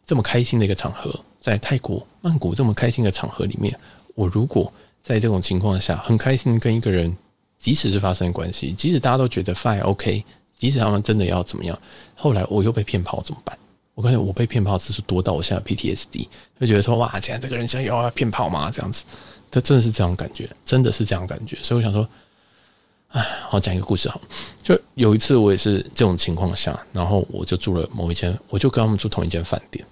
[0.05, 3.75] 这么开心的一个场合，在泰国曼谷这么开心的场合里面，
[4.13, 7.15] 我如果在这种情况下很开心跟一个人，
[7.65, 10.23] 即使是发生关系，即使大家都觉得 fine OK，
[10.55, 11.75] 即使他们真的要怎么样，
[12.13, 13.57] 后来我又被骗跑怎么办？
[13.95, 16.27] 我感觉我被骗炮次数多到我现在 PTSD，
[16.59, 18.69] 就觉得说哇，现在这个人想要要骗炮吗？
[18.69, 19.03] 这样子，
[19.49, 21.57] 这真的是这样感觉，真的是这样感觉。
[21.63, 22.07] 所以我想说，
[23.07, 24.21] 哎，好讲一个故事好。
[24.61, 29.83] 就有一次我也是这种情况下，然后我就住了某一间，我就跟他们住同一间饭店，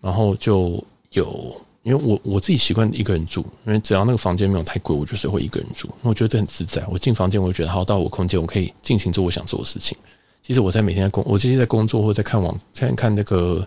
[0.00, 1.54] 然后就有
[1.88, 5.88] 因为我我自己习惯一个人住，因为只要那个房间没有太贵，我就是会一个人住。
[6.02, 9.96] 我觉得这很自在，我进房间我就觉得好，到我空间我可以尽情做我想做的事情。
[10.42, 13.66] 其实我在每天在工，我其实在工作或者在看网、看看那个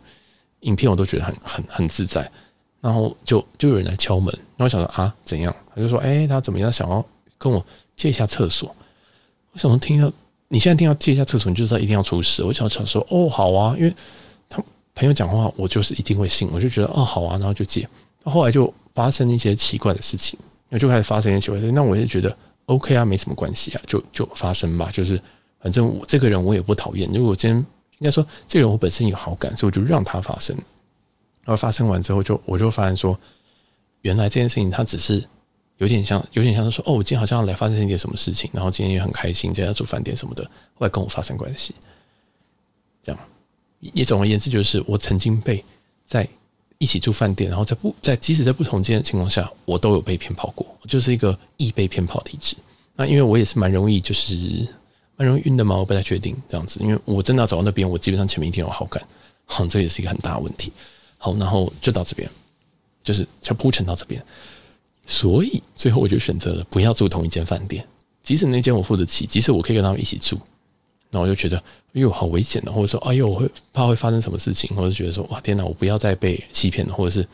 [0.60, 2.32] 影片，我都觉得很很很自在。
[2.80, 5.56] 然后就就有人来敲门，然后想说啊，怎样？
[5.76, 6.72] 他就说，哎，他怎么样？
[6.72, 7.04] 想要
[7.38, 7.64] 跟我
[7.96, 8.76] 借一下厕所。
[9.52, 10.12] 我想说，听到
[10.48, 12.44] 你现在听到借一下厕所，你就知道一定要出事。
[12.44, 13.94] 我想想说，哦，好啊，因为
[14.50, 14.64] 他
[14.96, 16.50] 朋友讲话，我就是一定会信。
[16.52, 17.88] 我就觉得，哦，好啊，然后就借。
[18.24, 21.76] 后来就发生一些奇怪的事情，那就开始发生一些奇怪的事情。
[21.76, 25.22] 那我也觉得 OK 啊，没什么关系啊，就就发生吧，就是。
[25.64, 27.56] 反正我这个人我也不讨厌，如果今天
[28.00, 30.56] 应该说这个人我本身有好感，所以我就让他发生。
[31.44, 33.16] 然后发生完之后就，我就发现说，
[34.02, 35.24] 原来这件事情他只是
[35.78, 41.76] 有点像，有点像说，哦，我今天好像要来发生一点什么事情，然后今天也很开心，今天要住饭店什么的，会跟我发生关系。
[43.04, 43.22] 这样，
[43.82, 45.64] 也总而言之，就是我曾经被
[46.08, 46.28] 在
[46.82, 52.56] 一起住饭店，然后在不在即使在不同间的情况下，我都有被骗跑过，就是一个易被骗跑体质。
[52.96, 54.68] 那因为我也是蛮容易，就是
[55.16, 59.04] 蛮容易晕的嘛，我不太确定这样子，因为我真的要走到那边，我基本上前面一定有好感，
[59.46, 60.72] 好，这也是一个很大的问题。
[61.20, 62.28] 好，然后就到这边，
[63.04, 64.20] 就是就铺陈到这边，
[65.06, 67.88] 所以最后我就选择了不要住同一间饭店，
[68.24, 70.40] 即使那间我付得起，即使我可以跟他们一起住。
[71.14, 77.28] 那我就觉得，哎呦，好危险的，或者说，哎呦，我会怕会发生什么事情，或者觉得说，哇，天哪，我不要再被欺骗了，或者是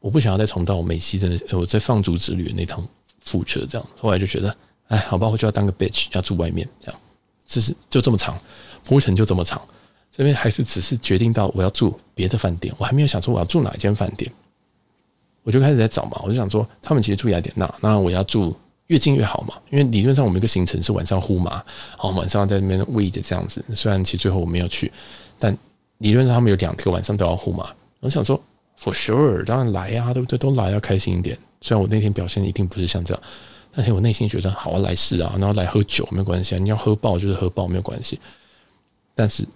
[0.00, 2.82] 我不想要再重蹈我美西的我在放逐之旅的那趟
[3.22, 3.86] 覆辙，这样。
[4.00, 4.56] 后来就觉得，
[4.88, 7.00] 哎，好吧，我就要当个 bitch， 要住外面，这样，
[7.46, 8.40] 就是就这么长，
[8.82, 9.60] 铺陈就这么长。
[10.10, 14.32] 这边还是只是决定到我要住别的饭店，我还没有想说我要住哪一间饭店，
[15.42, 18.56] 我就开始在找嘛，我就想说，他们其实住雅典娜，那我要住。
[18.92, 21.64] 越近越好嘛，因为理论上我们一个行程是晚上呼麻，
[21.96, 23.64] 好，晚上在那边 wait 这样子。
[23.74, 24.92] 虽然其实最后我没有去，
[25.38, 25.56] 但
[25.96, 27.74] 理论上他们有两个晚上都要呼麻。
[28.00, 28.38] 我想说
[28.78, 30.38] ，for sure，当然来呀、啊，对不对？
[30.38, 31.38] 都来要开心一点。
[31.62, 33.22] 虽然我那天表现一定不是像这样，
[33.74, 38.20] 但是我内心觉得好来试啊，然后来喝酒没有关系啊，你要喝爆就是喝爆没有关系。
[39.14, 39.46] 但是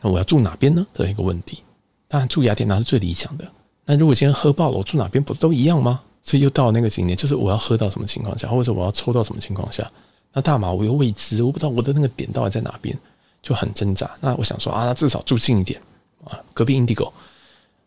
[0.00, 0.86] 那我要住哪边呢？
[0.94, 1.64] 这一个问题。
[2.06, 3.44] 当然住雅典娜是最理想的。
[3.84, 6.00] 那如果今天喝爆了，我住哪边不都一样吗？
[6.28, 9.90] 所以又到那个景点，就是我要喝到什么情况下，或者我要抽到什么情况下，
[10.34, 12.94] 那大麻我又未知，我不知道我的那个点到底在哪边，
[13.42, 14.10] 就很挣扎。
[14.20, 15.80] 那我想说啊，那至少住近一点
[16.24, 17.10] 啊，隔壁 Indigo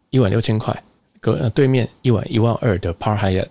[0.09, 0.83] 一晚六千块，
[1.19, 3.47] 隔呃对面一晚一万二的 Park Hyatt，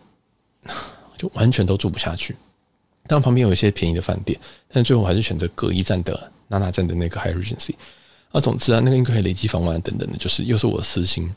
[1.16, 2.34] 就完全都住不下去。
[3.06, 4.36] 当然旁边有一些便宜的饭店，
[4.72, 7.74] 但最后还是选择隔一站的娜娜站的那个 Hydrgency。
[8.32, 11.32] 啊，总之啊，那个应该可以累积房晚等等的，就是又是我的私心。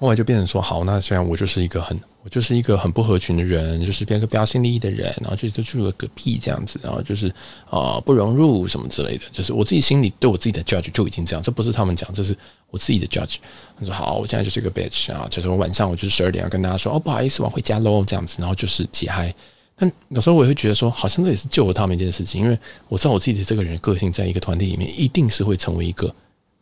[0.00, 7.28] 后来就变成说，好，那虽然我就是一个很，我就是一个很不合群的人，就是变个标新立异的人，然后就就住了隔壁这样子，然后就是
[7.68, 12.34] 啊、呃、不融入什么之类的，就是我自己心里对我自己的 judge 就已经这样，这不是他们讲，这是
[12.70, 13.36] 我自己的 judge。
[13.78, 19.34] 他说好，我现在就是一个 bitch 啊，就是我晚上我就是十二点要跟大家说，哦不好意思，我回家喽这样子，然后就是解嗨。
[19.76, 22.58] 但有时候我也会觉得说，好像这也是救了他们一件事情，因为
[22.88, 26.10] 我知道我自己的这个人个性，在一个团体里面一定是会成为一个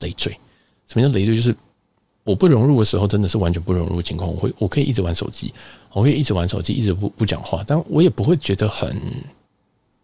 [0.00, 0.36] 累赘。
[0.88, 1.36] 什么叫累赘？
[1.36, 1.54] 就是。
[2.28, 4.30] 我不融入的时候，真的是完全不融入情况。
[4.30, 5.50] 我会，我可以一直玩手机，
[5.94, 8.94] 我可以一直玩手机，一直不不讲话，但我也不会觉得很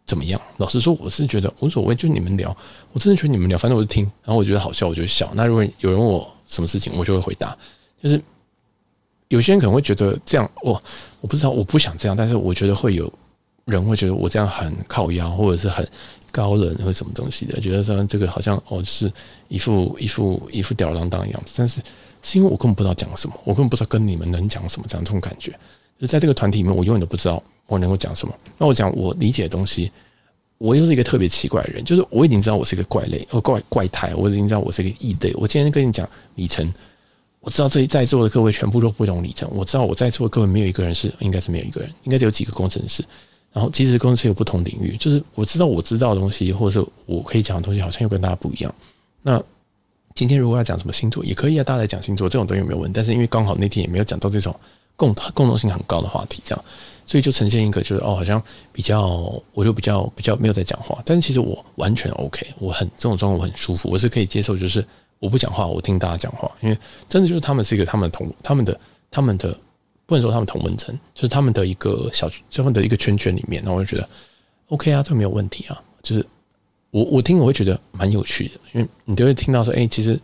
[0.06, 0.40] 怎么样。
[0.56, 2.56] 老实说，我是觉得无所谓，就你们聊，
[2.94, 5.30] 我真的觉得你们聊，反正我就听，然后我觉得好笑，我就笑。
[5.34, 7.54] 那如果有人问我什么事情，我就会回答。
[8.02, 8.18] 就是
[9.28, 10.82] 有些人可能会觉得这样，我
[11.20, 13.12] 我不知道，我不想这样，但是我觉得会有
[13.66, 15.86] 人会觉得我这样很靠腰，或者是很
[16.30, 19.12] 高冷，或者什么东西的，觉得说这个好像哦，是
[19.48, 21.82] 一副一副一副吊儿郎当的样子，但是。
[22.24, 25.52] 是因为我根本不知道讲什么，我根本不知道跟你们能讲什么，这样这种感觉，
[26.00, 28.34] 就在这个团体里面，我永远都不知道我能够讲什么。
[28.56, 29.92] 那我讲我理解的东西，
[30.56, 35.34] 我又是一个特别奇怪的人，就是我已经知道我是一个怪类，呃，怪怪胎，我已经知道我是一个异类。
[35.34, 36.72] 我今天跟你讲里程，
[37.40, 43.04] 我知道这在座的各位全部都不懂里程，我知道我在座的各位没有一个人是，应该是没有一个人，应该只有几个工程师。
[43.52, 48.74] 然后即使工程师有不同领域，就是我知道我知道的东西，或者是我可以讲的东西，好像又跟大家不一样。
[49.20, 49.42] 那。
[50.14, 52.92] 今天如果要讲什么星座也可以啊，大家来讲星座这种东西有没有问？
[52.92, 54.54] 但是因为刚好那天也没有讲到这种
[54.94, 56.64] 共共同性很高的话题，这样，
[57.04, 58.40] 所以就呈现一个就是哦，好像
[58.72, 61.02] 比较我就比较比较没有在讲话。
[61.04, 64.86] 但是其实我完全 OK，我很这种状况我很舒服，我是可以接受，就是
[65.18, 69.58] 我不讲话，我听大家讲话，因为真的就是他们是一个他们的同他们的他们的
[70.06, 74.08] 不能说他们同温层，就是他们的一个小他们的一个圈圈里面，然后我就觉得
[74.68, 76.24] OK 啊，这没有问题啊，就是。
[76.94, 80.16] 我我听我会觉得蛮有趣的，因为你就会听到说，哎，其实，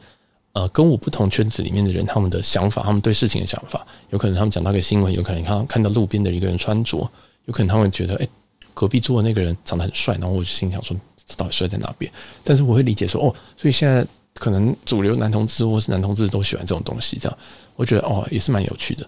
[0.53, 6.99] 呃，跟我不同圈子里面的人，他们的想法，他们对事情的想法，有可能他们讲到一个新闻，有可能看看到路边的一个人穿着，
[7.47, 8.29] 有可能他们觉得，哎，
[8.73, 12.09] 隔壁坐的那个人长得很帅，然后我就心想说，这到底帅在哪边？
[12.45, 17.39] 但是我会理解说，哦，所以现在可能主流男同志或是男同志都喜欢这种东西，这样，
[17.75, 19.05] 我觉得哦，也是蛮有趣的，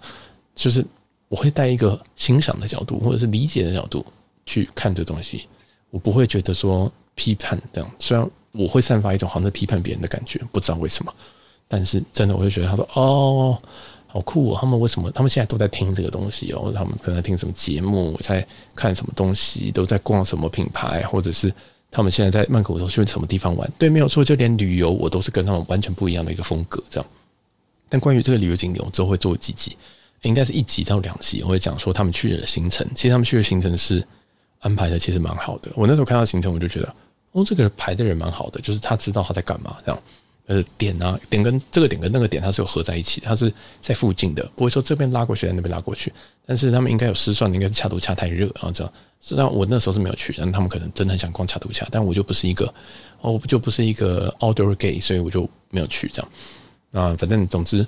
[0.56, 0.84] 就是
[1.28, 4.04] 我会带一个欣赏的角度或者是理解的角度
[4.46, 5.46] 去看这东西，
[5.90, 6.92] 我不会觉得说。
[7.14, 11.14] 批判这样，虽然我会散发一种好像在批判别人的感觉，不知道为什么，
[11.68, 13.58] 但是真的，我就觉得他说哦，
[14.06, 15.10] 好酷哦，他们为什么？
[15.10, 21.52] 他们现在都在听这个东西哦，他们可能在听什么节目，在看什么东西，都在逛什么品牌，或者是
[21.90, 23.70] 他们现在在曼谷都去什么地方玩？
[23.78, 27.08] 对，没有错，就连旅游我都是跟他们完全不一样的一个风格这样。
[27.88, 29.76] 但关于这个旅游景点，我之后会做几集，
[30.22, 32.86] 应该是一集到两集，我会讲说他们去的行程。
[32.94, 34.06] 其实他们去的行程是。
[34.62, 36.94] 安排的其实蛮好的，我那时候看到行程，我就觉得，
[37.32, 40.02] 哦，这个人排的人蛮好的，就是他知道他在干嘛这样。
[40.46, 46.12] 呃点啊点跟这个点跟那个点它是有合在一起，它是在附近的，不会说这边拉过去，在那边拉过去。
[46.44, 48.92] 但是他们应该有失算，应该是恰图恰太热啊，这样。
[49.20, 52.66] 虽然我那时候是没有去，但他们可能真的很想逛恰图恰，但我就不是一个，
[53.20, 56.30] 哦，我就不是一个 outdoor gay，所以我就没有去这样。
[56.90, 57.86] 啊，反正总之，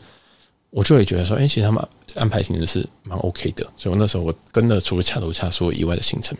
[0.70, 6.38] 我就会觉得说，哎，其实他们安排行程是蛮 OK 的，所以我那时候我跟了除了恰图恰所有以外的行程。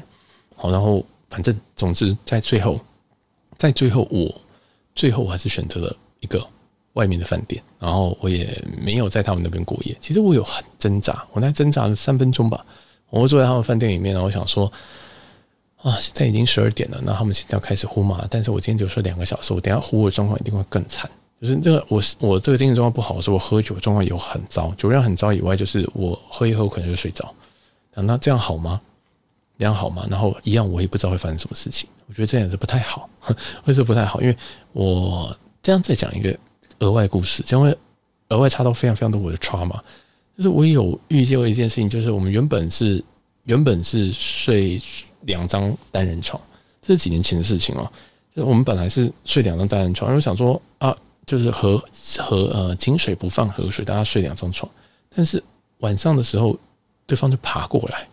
[0.57, 2.81] 好，然后反正总之在最后，
[3.59, 4.35] 在最后我
[4.95, 6.47] 最后我还是选择了一个
[6.95, 9.97] 外面的饭店，然后我也没有在他们那边过夜。
[10.01, 12.65] 其实我有很挣扎，我在挣扎了三分钟吧。
[13.11, 14.73] 我坐在他们饭店里面，然后我想说，
[15.83, 21.09] 啊，现在已经十二点了，那他们现在要开始呼嘛，但是我今天就睡两个小时，我等下呼的状况一定会更惨。
[21.41, 27.33] 就是这个，我我这个精神状况不好的时候，我喝酒状况有很糟，酒量很糟以外，就是我喝一喝我可能就睡着。
[27.95, 28.81] 那这样好吗？
[29.59, 30.07] 良好吗？
[30.11, 31.89] 然后一样，我也不知道会发生什么事情。
[32.07, 33.09] 我觉得这样子不太好，
[33.65, 34.21] 为什么不太好？
[34.21, 34.37] 因为
[34.73, 36.37] 我这样再讲一个
[36.81, 37.77] 额外故事，将会
[38.29, 39.81] 额外插到非常非常多我的 trauma。
[40.37, 43.03] 就是我有遇见过一件事情，就是我们原本是
[43.45, 44.81] 原本是睡
[45.23, 46.41] 两张单人床，
[46.83, 47.91] 这是几年前的事情哦。
[48.35, 51.81] 就是我们本来是睡两张单人床，因为想说啊，就是河
[52.19, 54.69] 河呃井水不犯河水，大家睡两张床。
[55.15, 55.41] 但是
[55.79, 56.59] 晚上的时候，
[57.07, 58.09] 对方就爬过来。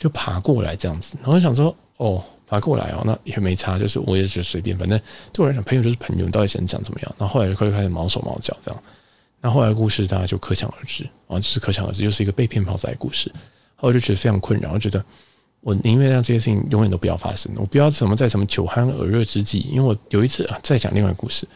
[0.00, 4.98] 就爬过来这样子，然后想说，哦，爬过来哦，那也没差，就是我也觉得随便，反正
[5.30, 7.14] 对我来讲，朋友就是朋友，你到底想讲怎么样？
[7.18, 8.82] 然后后来就开始毛手毛脚这样，
[9.42, 13.30] 那后来故事大家就可想而知啊，就是可想而知，又是一个被骗跑仔的故事。
[13.76, 15.04] 后来就觉得非常困扰，我觉得
[15.60, 21.46] 我宁愿让这些事情永远都不要发生，我不要什么在什么酒酣耳热之际，因为我有一次啊，再讲另外一个故事，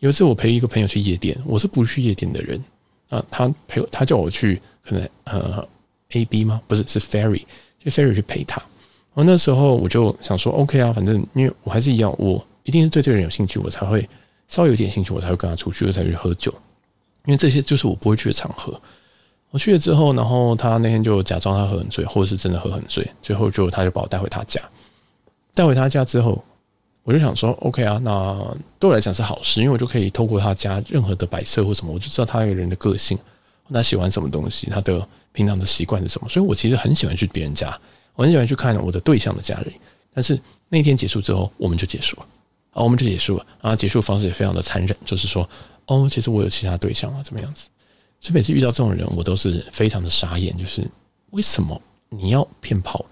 [0.00, 2.62] 有一次我陪一个朋友去夜店，我是不去夜店的人
[3.08, 5.68] 啊，他陪我，他叫我去，可能呃
[6.10, 6.60] A B 吗？
[6.66, 7.42] 不是，是 Ferry。
[7.84, 8.56] 就飞瑞去陪他，
[9.14, 14.08] 然后那时候我就想说，OK 啊，反正因为我还是一样，我一定是对这个人有兴趣，我才会
[14.48, 16.52] 稍微有点兴趣，我才会跟他出去，我才去喝酒。
[17.26, 18.80] 因为这些就是我不会去的场合。
[19.50, 24.60] 我去了之后，然后他那天就假装他喝很醉，或者是真的喝很醉，最后就他就把我带回他家。
[25.54, 26.42] 带回他家之后，
[27.04, 28.34] 我就想说，OK 啊，那
[28.78, 33.18] 对我来讲是好事，因为我就可以透过他家任何的摆设或什么，我就知道他一个人的个性，
[33.72, 35.06] 他喜欢什么东西，他的。
[35.34, 36.28] 平常的习惯是什么？
[36.28, 37.74] 所以我其实很喜欢去别人家，
[38.16, 39.72] 我很喜欢去看我的对象的家人。
[40.12, 42.26] 但是那天结束之后，我们就结束了
[42.72, 43.74] 啊，我们就结束了啊。
[43.74, 45.48] 结束方式也非常的残忍，就是说，
[45.86, 47.70] 哦，其实我有其他对象啊，怎么样子？
[48.20, 50.86] 所以每次遇到这种人，我都是非常的傻眼，就是
[51.30, 51.80] 为什么
[52.10, 53.02] 你要骗炮？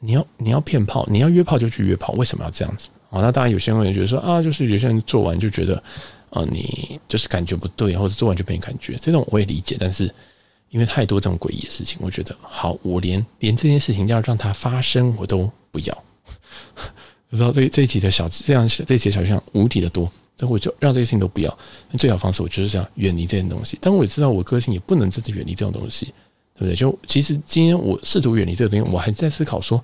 [0.00, 1.06] 你要你要骗炮？
[1.10, 2.14] 你要约炮就去约炮？
[2.14, 2.88] 为什么要这样子？
[3.10, 5.82] 啊，那当然有些人会觉得说啊，就是有些人做完就觉得
[6.30, 10.12] 啊，你就是感觉不对，或者做完就没感觉，这种我也理解，但是。
[10.70, 16.04] 因为太多这种诡异的事情，我觉得好，我连连这件事情要让它发生我都不要。
[17.30, 21.58] 我知道这这几的小这样这几小象无敌的多，但我就让这些事情都不要。
[21.90, 23.78] 那最好方式，我就是想远离这件东西。
[23.80, 26.12] 但我也知道我个性也不能真的远离这种东西，
[26.52, 26.76] 对不对？
[26.76, 29.82] 就其实今天我试图远离这个东西，我还在思考说，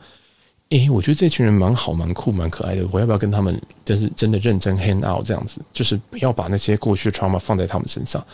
[0.74, 5.60] 诶，我觉得这群人蛮好、蛮酷、蛮可爱的，我要不要跟他们就是真的认真 hang out 这样子？
[5.72, 8.24] 就是不要把那些过去的 trauma 放在他们身上。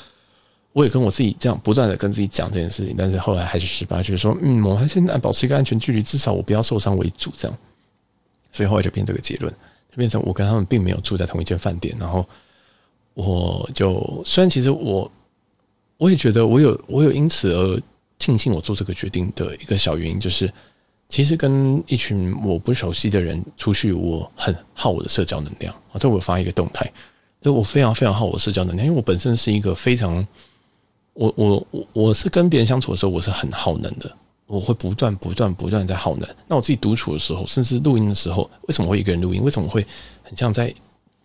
[0.72, 7.58] 我也跟我自己这样不断的跟自己讲这件事情，但是后来还是失败，就是说，嗯，我还现在保持一个安全距离，至少我不要受伤为主，这样。
[8.52, 9.52] 所以后来就变这个结论，
[9.90, 12.24] 就变成我跟他们并没有住在同一间饭店，然后
[13.14, 15.10] 我就虽然其实我
[15.98, 17.82] 我也觉得我有我有因此而
[18.18, 20.50] 庆幸我做这个决定的一个小原因，就是
[21.10, 25.98] 其实跟一群我不熟悉的人出去，我很耗我的社交能量啊。
[25.98, 26.90] 这我发一个动态，
[27.42, 30.26] 就我非常非常耗我的社交能量，因为我本身是一个非常。
[31.12, 34.10] 我我我我是跟别人相处的时候，我是很耗能的，
[34.46, 36.26] 我会不断不断不断在耗能。
[36.46, 39.42] 那我自己独处的时候，甚至录音的时候，为什么会一个人录音？
[39.42, 39.84] 为什么会
[40.22, 40.72] 很像在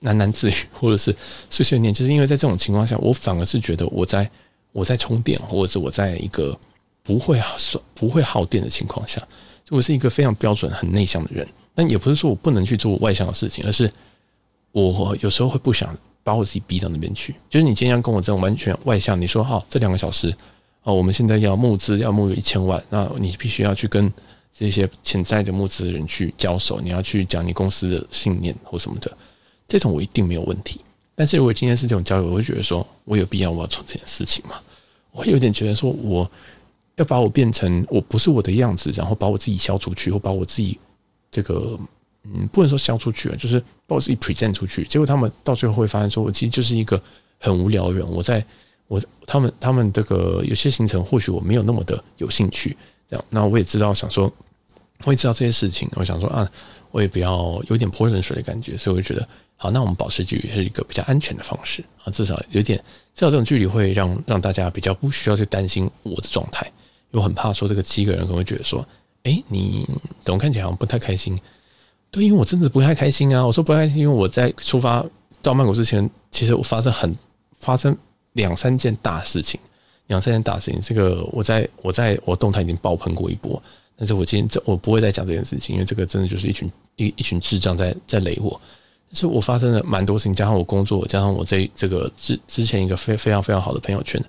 [0.01, 1.15] 喃喃自语，或者是
[1.51, 1.93] 碎碎念？
[1.93, 4.29] 就是因为在这种情况下，我反而是觉得我在
[4.71, 6.57] 我在充电，或者是我在一个
[7.03, 7.39] 不会
[7.93, 9.25] 不会耗电的情况下，
[9.69, 11.47] 我是一个非常标准很内向的人。
[11.73, 13.91] 但也不是说我不能去做外向的事情，而是
[14.71, 15.95] 我有时候会不想。
[16.25, 20.35] 把我自己逼到那边去，就是你今天要跟我这种完全外向，你说好这两个小时
[20.81, 24.11] 啊，我们现在要募资，要募一千万，那你必须要去跟
[24.51, 29.15] 这些潜在的募资人去交手，你要去讲你公司的信念或什么的，
[29.67, 30.81] 这种我一定没有问题。
[31.13, 34.55] 但是如果今天是这种交流，我会觉得说我有必要我要做这件事情吗？
[35.11, 36.27] 我有点觉得说我
[36.95, 40.79] 要把我变成我不是我的样子，然后把我自己消出去，或把我自己
[41.31, 41.77] 这个。
[42.27, 44.83] 嗯，不能说消出去了，就是把我自己 present 出去。
[44.85, 46.99] 结果他们到最后会发现，说我其实就是一个
[47.37, 48.03] 很无聊的人。
[48.09, 48.43] 我在
[48.87, 52.75] 我他们他们这个有些行程，或许我没有那么的有兴趣。
[53.07, 54.33] 这样，那我也知道，想说
[55.03, 55.87] 我也知道这些事情。
[55.93, 56.49] 我想说啊，
[56.89, 62.75] 我也不要有点泼冷水的感觉，所以我就觉得好，那我们保持距离是一个比较安全的方式啊，至少有点，
[63.13, 66.71] 至少这种距离会让让大家比较不需要去担心我的状态，
[67.15, 68.85] 我很怕说这个七个人可能会觉得说，
[69.23, 69.87] 哎，你
[70.19, 71.39] 怎么看起来好像不太开心？
[72.11, 73.45] 对，因为我真的不太开心啊！
[73.45, 75.03] 我说不太开心，因为我在出发
[75.41, 77.13] 到曼谷之前，其实我发生很
[77.59, 77.95] 发生
[78.33, 79.59] 两三件大事情，
[80.07, 83.61] 两三件大事情，这个我在我在我动态已经爆喷过一波，
[83.97, 88.59] 但是我今天这我不会再讲这件事情，因为这个真的就是一群一一群智障在在雷我。
[89.09, 94.23] 但是我发生了蛮多事情，加上我工作，加上我这这个之之前一个非非常非常好的朋友圈，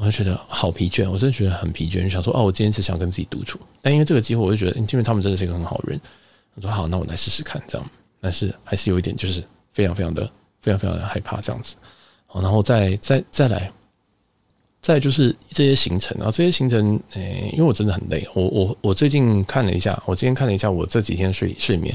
[0.00, 6.00] 我就觉得好疲倦，我真的觉得很疲倦，就想说哦，我今天只想跟自己独处，但因为这个机会，我就觉得，因为他们真的是一个很好的人，
[6.54, 7.86] 我说好，那我来试试看这样，
[8.18, 10.22] 但是还是有一点就是非常非常的
[10.62, 11.76] 非常非常的害怕这样子，
[12.26, 13.70] 好，然后再再再来，
[14.80, 21.94] 再就是这些行程，然后这些行程，诶，因为我真的很累，我我我最近看了一下，我今天看了一下我这几天睡睡眠。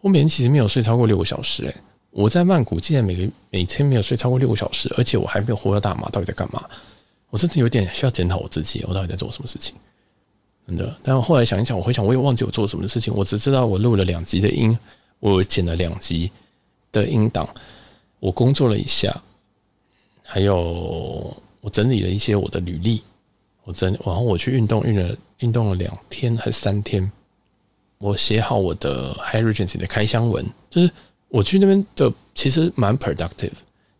[0.00, 1.74] 我每天其实没有睡超过六个小时，诶，
[2.12, 6.62] 我在曼谷竟然每个每天没有睡超过六个小时，而且我还没有活到大麻，到底在干嘛？
[7.32, 9.74] 我甚至有点需要检讨我自己，我到底在做什么事情？
[10.66, 10.94] 真的。
[11.02, 14.78] 但我后来想一想，我回想，我也忘记我做什么事情，我只知道我录了两集的音，
[15.18, 16.30] 我剪了两集
[16.92, 17.48] 的音档，
[18.20, 19.10] 我工作了一下，
[20.22, 23.02] 还有我整理了一些我的履历，
[23.64, 27.10] 我整，然后我去运动，运了运动了两天还是三天。
[27.96, 30.90] 我写好我的 High Regency 的开箱文，就是
[31.28, 33.52] 我去那边的其实蛮 productive，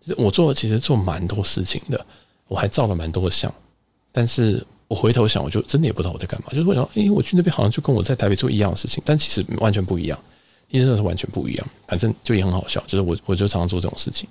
[0.04, 2.04] 就是我做其实做蛮多事情的，
[2.52, 3.52] 我还照了蛮多的相，
[4.12, 6.48] 但是我回头想，我就真的也不知道我在干嘛。
[6.50, 10.18] 就是我想，诶，我去那边好像就跟我在台北做一样的事情，但其实完全不一样，
[10.70, 11.66] 其实真的是完全不一样。
[11.86, 14.28] 反正就也很好笑，就是我我就常常做这种事情，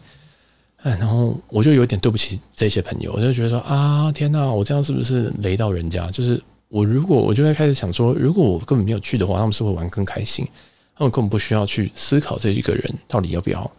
[0.84, 6.10] 哎，然后我就有点对不起这些朋友，我就觉得说啊，天哪，我这样是不是雷到人家？
[6.12, 6.42] 就是。
[6.72, 10.48] 我如果我就会开始想说，如果我根本没有去的话，他们是会玩更开心。
[10.96, 13.70] 他们根本不需要去思考这一个人到底要不要，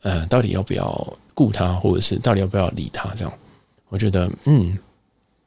[0.00, 3.14] 呃，到底要不要顾他，或者是到底要不要理他。
[3.14, 3.30] 这样，
[3.92, 4.78] 我觉得，嗯，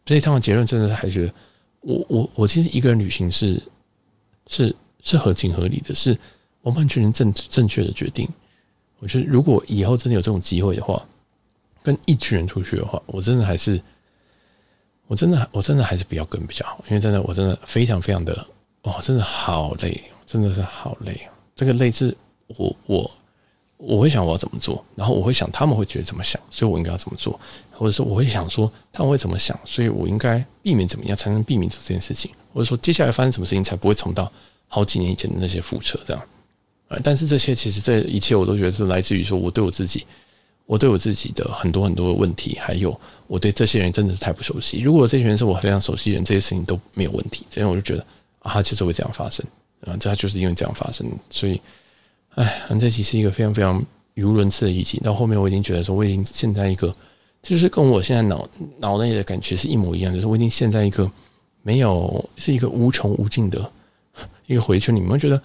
[0.06, 1.34] 这一趟的结论真的是还觉得，
[1.82, 3.60] 我我我其实一个人旅行是
[4.46, 6.16] 是是合情合理的，是
[6.62, 8.30] 完完全全正正确的决定。
[9.00, 11.04] 我觉得，如果以后真的有这种机会的话，
[11.82, 13.82] 跟一群人出去的话，我真的还是。
[15.08, 18.48] 我真的，我真的还是不要跟比较好，因为真的，我真的非常非常的，
[18.82, 21.28] 哦，真的好累，真的是好累。
[21.56, 22.16] 这个累是，
[22.48, 23.12] 我我
[23.78, 27.40] 我会想我要怎么做，然后我会想他们会觉得怎么想，所以我应该要怎么做，
[27.72, 34.32] 或者说我会想说他们会怎么想，所以我应该避免怎么样才能避免这件事情，或者说接下来发生什么事情才不会重蹈
[34.68, 36.24] 好几年以前的那些覆辙这样。
[36.88, 40.06] 啊但是这些其实这一切我都觉得是来自于说我对我自己。
[40.68, 44.80] 我对我自己的很多很多的问题，还有我对这些人真的是太不熟悉。
[44.80, 47.46] 如果这些人是我非常熟悉的人，这些事情都没有问题。
[47.52, 48.04] 这样我就觉得
[48.40, 49.46] 啊，就是会这样发生
[49.82, 51.08] 啊，这就是因为这样发生。
[51.30, 51.62] 所以，
[52.36, 55.00] 哎，这其实一个非常非常语无伦次的疫情。
[55.04, 56.94] 到后面我已经觉得说，我已经陷在一个，
[57.42, 61.10] 就是跟我现在脑脑内的感觉是一模一样，就是我已经陷在一个
[61.64, 63.72] 没有是一个无穷无尽的
[64.48, 65.08] 一个回圈里面。
[65.08, 65.42] 你们觉得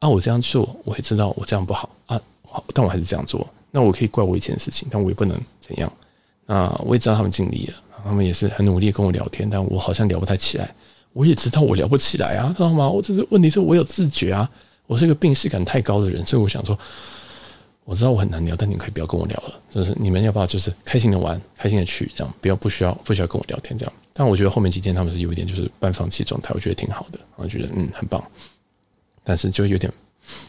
[0.00, 3.46] 啊，我这样做，我也知道我这样不好啊，好，但我还是这样做。
[3.70, 5.90] 那我可以怪我以前的事情，但我也不能怎样。
[6.44, 7.74] 那我也知道他们尽力了，
[8.04, 10.74] 他们也是很努力跟我聊天，但我好像聊不太起来。
[11.12, 12.88] 我也知道我聊不起来啊，知道吗？
[12.88, 14.50] 我这是问题是我有自觉啊，
[14.86, 16.78] 我是一个病视感太高的人，所以我想说，
[17.84, 23.92] 我知道我很难聊，但你可以不要跟我聊了，就是你们要不要就是开心的玩，开心的去，这样不要不需要不需要跟我聊天这样。
[24.12, 28.22] 但我觉得后面几天他们是有一点就是半放弃状态，我觉得挺好的，我觉得嗯很棒，
[29.24, 29.92] 但是就有点，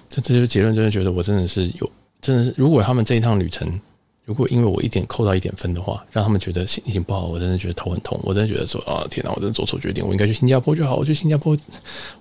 [0.09, 1.91] 这这就结论，真的觉得我真的是有。
[2.21, 3.79] 真的是，如果他们这一趟旅程，
[4.25, 8.17] 如果因为我一点扣到一点分的话，让他们觉得心情不好，我真的觉得头很痛。
[8.23, 10.95] 我真的觉得说啊，天哪，我真的做错决定，我应该去新加坡就好。
[10.95, 11.57] 我去新加坡，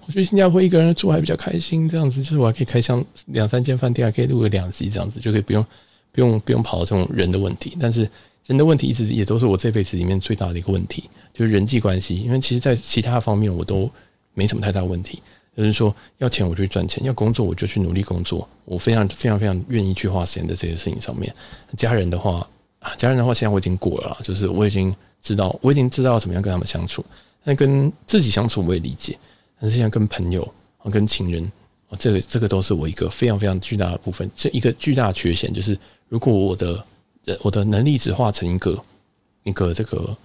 [0.06, 5.64] 我去新加坡一个人住还比较开心，这样子就是我还可以开箱两三间饭店，还可以录个两集，这样子就可以不用
[6.10, 7.76] 不用不用跑这种人的问题。
[7.80, 8.00] 但是
[8.46, 12.16] 人的问题一直也都是我这辈子里面最大的一个问题，就是人际关系。
[12.16, 13.88] 因为其实，在其他方面我都
[14.34, 15.22] 没什么太大问题。
[15.54, 18.48] 就是说，要钱我就去赚钱，要工作我就去努力工作。
[18.64, 21.30] 我非常非常非常愿意去花时间在这些事情上面。
[21.76, 22.48] 家人的话，
[22.96, 27.04] 家人的话，现在我已经过了，就是我已经知道，我已经知道怎么样跟他们相处。
[27.44, 29.18] 那跟自己相处我也理解，
[29.60, 30.54] 但是现在跟朋友、
[30.90, 31.52] 跟情人，
[31.98, 34.30] 这个这个都是我一个非常非常巨大的部分。
[34.34, 35.78] 这一个巨大缺陷就是，
[36.08, 36.86] 如果我的
[37.42, 38.82] 我的能力只画成一个
[39.42, 40.16] 一个这个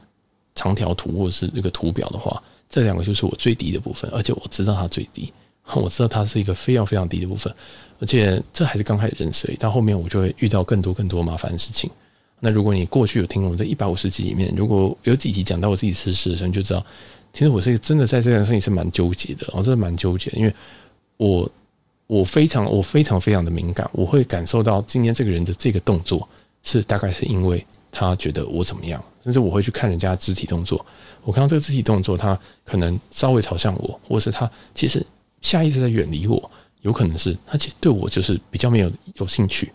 [0.55, 2.41] 长条图或者是这个图表的话。
[2.70, 5.32] 这两个就是我最低的部分，而且我知道它最低，
[5.76, 7.53] 我知道它是一个非常非常低的部分，
[7.99, 11.89] 而且这还是刚开始认识而已，到后面我就会遇到更多更多麻烦的事情。
[12.39, 16.86] 那如果你过去有听我这一百五十集里面，如果有几集讲到我自己私事的时候，你就知道，
[17.34, 20.53] 其实我是真的在这件事情是蛮纠结的，我真的蛮纠结，因为
[21.18, 21.49] 我
[22.05, 26.30] 我非常我非常非常的敏感，我会感受到今天这个人的这个动作
[26.61, 30.85] 是大概是因为他觉得我怎么样，甚至我会去看人家肢体动作，
[31.23, 35.05] 我看到这个肢体动作，他可能稍微朝向我，或者是他其实
[35.41, 39.71] 下意识在远离我，有可能是他其实对我就是比较没有有兴趣，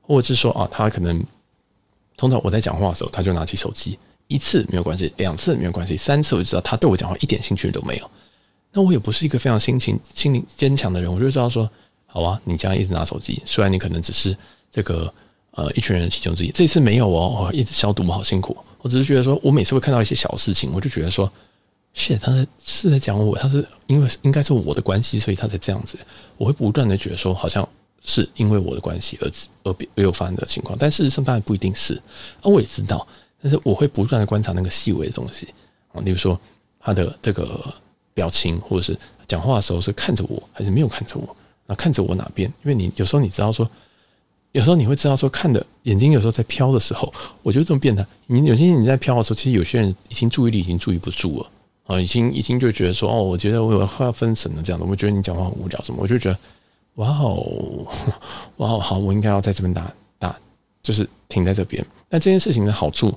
[0.00, 1.22] 或者是说啊，他可能
[2.16, 8.10] 通常我在讲话的时候，他就拿起手机，一次没有关系，两次没有关系，三次我就知道他对我讲话一点兴趣都没有。
[8.72, 11.68] 那我也不是一个非常心情心灵坚强的人，我就知道说，
[12.06, 14.36] 好啊，你这样一直拿手机，虽然你可能只是
[14.70, 15.12] 这个
[15.52, 18.56] 呃一群人其中之一，这次没有哦，一直消毒好辛苦。
[18.80, 21.30] 我只是觉得说，我每次会看到一些小事情，我就觉得说
[21.94, 25.98] ，shit，他在是在讲我，他是因为应该是我的关系，所以他才这样子。
[26.36, 27.68] 我会不断的觉得说，好像
[28.04, 29.30] 是因为我的关系而
[29.64, 31.94] 而而有发生的情况，但事实上当然不一定是。
[32.40, 33.06] 啊，我也知道，
[33.42, 35.48] 但是我会不断的观察那个细微的东西
[35.92, 36.40] 啊，例如说
[36.80, 37.72] 他的这个。
[38.14, 41.36] 表情，或者是讲话的时候是看着我还是没有看着我？
[41.66, 42.52] 那看着我哪边？
[42.64, 43.64] 因为你有时候你知道说，
[44.52, 48.04] 有时候你会知道说，看的眼睛有时候在飘的时候，我觉得这么变态。
[48.26, 51.50] 你有些你在飘的时候，其实有些人已经注意力已经注意不住了
[51.86, 54.86] 啊，已经已经就觉得说，哦，我觉得我有快要分神了这样的。
[54.86, 56.38] 我觉得你讲话很无聊什么，我就觉得，
[56.94, 57.86] 哇哦，
[58.56, 60.34] 哇哦，好，我应该要在这边打打，
[60.82, 61.84] 就是停在这边。
[62.08, 63.12] 但这件事情的好处，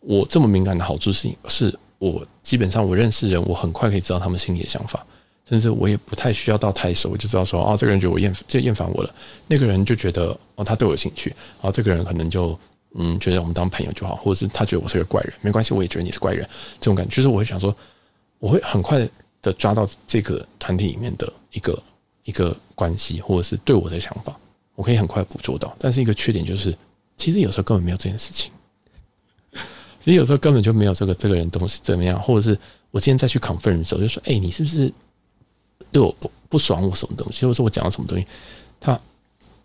[0.00, 1.78] 我这么敏感的好处是是。
[1.98, 5.04] 我基本上我认识人，我很快可以知道他们心里的想法，
[5.50, 9.12] 甚至我也不太需要到太熟，我就知道说，哦，这个人觉得我厌，这厌烦我了。
[9.48, 12.56] 那个人就觉得，哦，他对我有兴趣，然后这个人可能就，
[12.94, 16.48] 嗯，觉得我们当朋友就好，或者是他觉得我是个怪人，没关系，我也觉得你是怪人，
[16.80, 17.76] 这种感觉，就是我会想说，
[18.38, 19.04] 我会很快
[19.42, 21.82] 的抓到这个团体里面的一个
[22.22, 24.38] 一个关系，或者是对我的想法，
[24.76, 25.76] 我可以很快捕捉到。
[25.80, 26.72] 但是一个缺点就是，
[27.16, 28.52] 其实有时候根本没有这件事情。
[30.02, 32.58] 其实有时候根本就没有这个这个人东西怎么样，或者是
[32.90, 34.90] 我今天再去 confirm 的时候，就说：“哎，你是不是
[35.92, 37.46] 对我不不爽我什么东西？
[37.46, 38.26] 或者我讲了什么东西？”
[38.80, 38.98] 他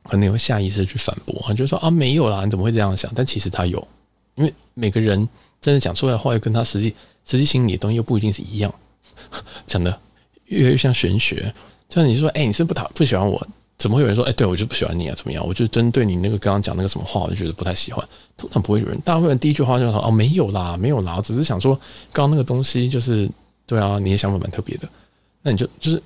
[0.04, 3.86] 可能会下意识去反驳，就说：“啊，没有啦，你怎么会这样想？”但其实他有，
[4.36, 5.28] 因为每个人
[5.62, 6.94] 真的讲出来的话，又跟他实际
[7.26, 8.74] 实际心里的东西又不一定是一样，
[9.66, 9.98] 讲的
[10.46, 11.54] 越来越像玄学。
[11.90, 13.46] 就像你说：“哎，你是不讨不喜欢我？”
[13.78, 15.16] 怎么会有人说，哎，对我就不喜欢你啊？
[15.18, 15.46] 怎么样？
[15.46, 18.08] 我就针对你那个刚刚讲那个什么话，我就觉得不太喜欢。
[18.38, 21.76] 通常不会有人，大部分人第一句话就说，哦，没有啦，没有啦，只是想说，
[22.14, 23.30] 刚刚那个东西就是，
[23.66, 24.88] 对啊，你的想法蛮特别的。
[25.48, 26.02] 那你就就是，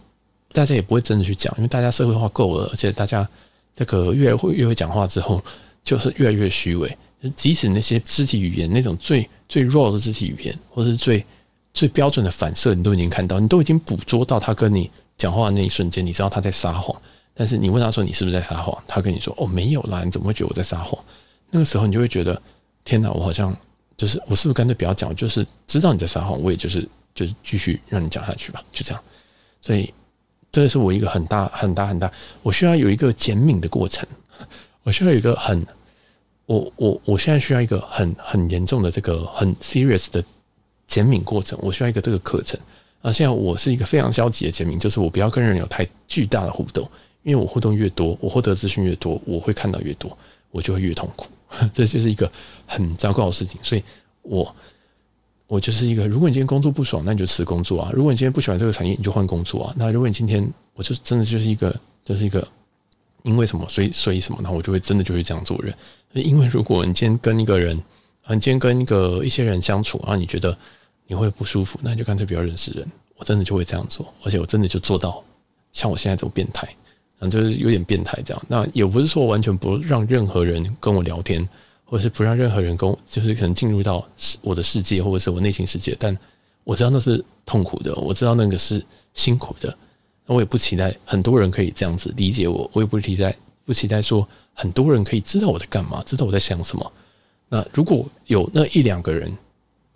[0.52, 3.26] 大家也不会真的去讲，因为大家社会化够了，而且大家
[3.74, 5.42] 这个越会越会讲话之后，
[5.82, 6.98] 就是越来越虚伪。
[7.38, 11.26] 即使那些肢体语言那种最最弱的肢体语言，或是最
[11.74, 17.02] 最标准的反射，你都已经看到，你都已经捕捉到他跟你讲话的那一瞬间，你知道他在撒谎。
[17.34, 18.78] 但是你问他说，你是不是在撒谎？
[18.86, 21.02] 他跟你说，哦，没有啦，你怎么会觉得我在撒谎？
[21.50, 22.42] 那个时候你就会觉得
[22.84, 23.56] 天哪，我好像
[23.96, 25.16] 就是我是不是干脆不要讲？
[25.16, 26.86] 就是知道你在撒谎，我也就是
[27.16, 29.04] 就是继续让你讲下去吧，就这样。
[29.62, 29.94] 所以
[30.52, 32.12] 这是我一个很大很大很大，
[32.44, 34.08] 我需要有一个减敏的过程，
[34.84, 35.66] 我需要有一个很
[36.46, 40.24] 我我我现在需要一个很很严重的这个很 serious 的
[40.88, 42.60] 减敏过程，我需要一个这个课程。
[43.02, 46.90] 啊，现在我是一个非常消极的减敏，就是我不要跟人有太巨大的互动。
[47.24, 50.18] 因为我互动越多，我获得资讯越多，我会看到越多，
[50.52, 51.28] 我就会越痛苦。
[51.74, 52.30] 这就是一个
[52.66, 53.60] 很糟糕的事情。
[53.62, 53.84] 所以
[54.22, 54.56] 我
[55.50, 59.74] 我就是一个，如果你今天工作不爽，那你就辞工作啊；如果你今天不喜欢这个产业，你就换工作啊。
[59.76, 61.76] 那如果你今天，我就真的就是一个，
[62.06, 62.48] 就是一个，
[63.24, 65.74] 因为什么，所以所以什么，那我就会真的就会这样做人。
[66.14, 67.76] 因为如果你今天跟一个人，
[68.28, 70.56] 你今天跟一个一些人相处然啊，你觉得
[71.08, 72.88] 你会不舒服，那你就干脆不要认识人。
[73.16, 75.24] 我真的就会这样做，而且我真的就做到
[75.72, 76.68] 像我现在这种变态。
[77.22, 78.44] 嗯，就是有点变态这样。
[78.48, 81.50] 那也不是说完全不让任何人跟我聊天，
[81.90, 84.08] 或是不让任何人跟我，就是可能进入到
[84.42, 85.96] 我的世界，或者是我内心世界。
[86.00, 86.16] 但
[86.64, 88.86] 我知道那是痛苦的，我知道那个是
[89.16, 89.76] 辛苦的。
[90.28, 93.36] 那我也不期待很多人可以这样子理解我，我也不期待
[93.66, 96.92] 不期待说很多人可以知道我在干嘛，知道我在想什么。
[97.50, 99.36] 那如果有那一两个人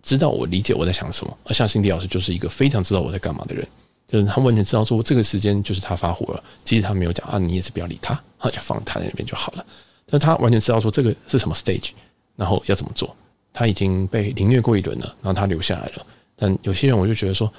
[0.01, 3.67] 知道我理解我在想什么，而像辛迪老师就是一个非常知道我在干嘛的人。
[4.05, 8.13] 就是他完全知道说这个时间就是他发火了，其实他没有讲啊，你也是不要理他，
[8.51, 9.65] 就放他那边就好了。
[10.13, 11.89] 那他完全知道说这个是什么 stage，
[12.35, 13.15] 然后要怎么做。
[13.51, 16.05] 他已经被凌虐过一轮了，然后他留下来了。
[16.35, 17.51] 但有些人我就觉得说，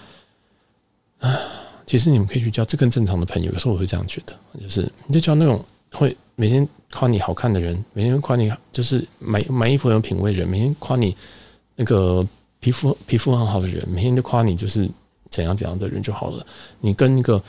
[1.18, 1.36] 啊，
[1.84, 3.50] 其实你们可以去交这更正常的朋友。
[3.50, 11.16] 有时候我会这样觉得，就是你就交那种会每天夸你好看的人，每天夸你就是买买衣服很有品味的人，每天夸你
[11.74, 12.24] 那个
[12.60, 14.88] 皮肤皮肤很好的人，每天都夸你就是。
[15.30, 16.46] 怎样怎样的人就好了。
[16.78, 17.42] 你跟一个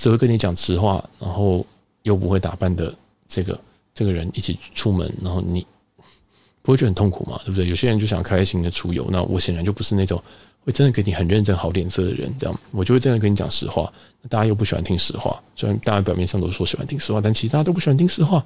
[0.00, 1.64] 只会跟你讲实话，然后
[2.02, 2.92] 又不会打扮的
[3.28, 3.56] 这个
[3.94, 5.66] 这个人一起出门，然后你
[6.62, 7.40] 不会觉得很痛苦吗？
[7.44, 7.68] 对不对？
[7.68, 10.22] 有些人就想开心的出游，那我显然就不是那种
[10.64, 13.92] 会真的给你很认真、好脸色的人，这样我就会真的跟你讲实话。
[14.28, 18.44] 大家又不喜欢听实话，虽然大家表面上都说喜欢听实话，但其实大家都不喜欢听实话，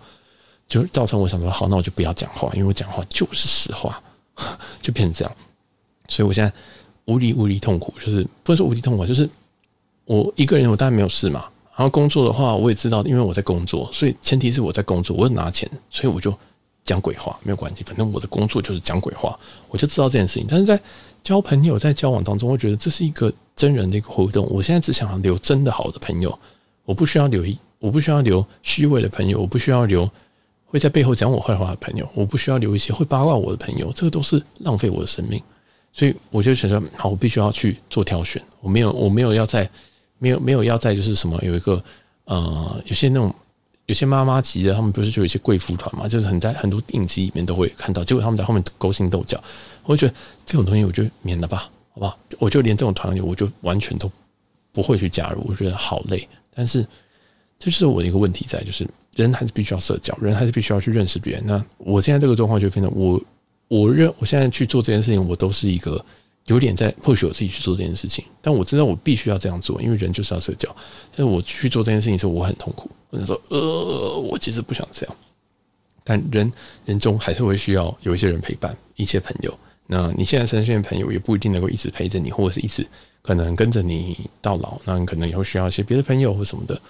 [0.66, 4.02] 就造成我想说，好，那我就不要讲话，因为我讲话就是实话，
[4.80, 5.36] 就变成这样。
[6.08, 6.50] 所以我现在
[7.04, 9.28] 无离无离痛苦，就是不能说无离痛苦，就是
[10.06, 11.44] 我一个人，我当然没有事嘛。
[11.76, 16.34] 然后工作的话，我也知道，因为我在工作，所以前提是我在工作，我拿钱，所以我就
[16.84, 20.46] 讲鬼话没有关系，反正我的工作就是讲鬼话，我就知道这件事情。
[20.48, 20.80] 但是在
[21.22, 24.46] 交朋友，在交往当中，我觉得这是一个真人的一个互动。
[24.48, 26.36] 我现在只想要留真的好的朋友，
[26.86, 27.44] 我不需要留，
[27.78, 30.10] 我不需要留虚伪的朋友，我不需要留
[30.64, 35.42] 会在背后讲我坏话的朋友，我不需要留一些会八卦我的朋友，这个都是浪费我的生命。
[35.92, 38.42] 所以我就想说，好，我必须要去做挑选。
[38.60, 39.68] 我没有，我没有要在，
[40.18, 41.82] 没有，没有要在，就是什么有一个
[42.24, 43.34] 呃，有些那种
[43.86, 49.42] 有些妈妈级的，他们不是就有一些贵妇团嘛，就是很在很多影集里面都会看到，结果他们在后面勾心斗角。
[49.84, 52.18] 我就觉得这种东西，我就免了吧，好不好？
[52.38, 54.10] 我就连这种团友，我就完全都
[54.72, 55.44] 不会去加入。
[55.46, 56.28] 我觉得好累。
[56.54, 56.82] 但是
[57.58, 61.42] 这就是我的一个问题在，就是人还是必须要社交，人还是必须要去认识别人。
[61.46, 63.20] 那我现在这个状况就变成我。
[63.68, 66.00] 我认我现在去做这件事情，我都是一个
[66.46, 70.74] 有点在 push 我自己去做这件事情，但我知道我必须要这样做，因为人就是要社交。
[71.10, 72.90] 但是我去做这件事情的时候，我很痛苦。
[73.10, 75.16] 我想说，呃，我其实不想这样。
[76.04, 76.52] 但人
[76.84, 79.58] 人中还是会需要有一些人陪伴，一些朋友。
[79.88, 82.86] 那你现在身边的朋友也不一定能够一直陪着你，或者是一直
[83.22, 84.80] 可能跟着你到老。
[84.84, 86.80] 那你可能以后需要一些别的朋友或什么的。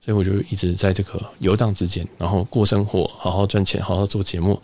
[0.00, 4.60] 所以我就一直在这个游荡之间，然后过生活，好好赚钱，好好做节目。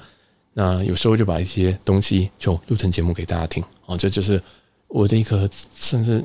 [0.60, 4.42] 那有时候就把一些东西就录成节目给大家听啊，这就是
[4.88, 6.20] 我的一个，甚至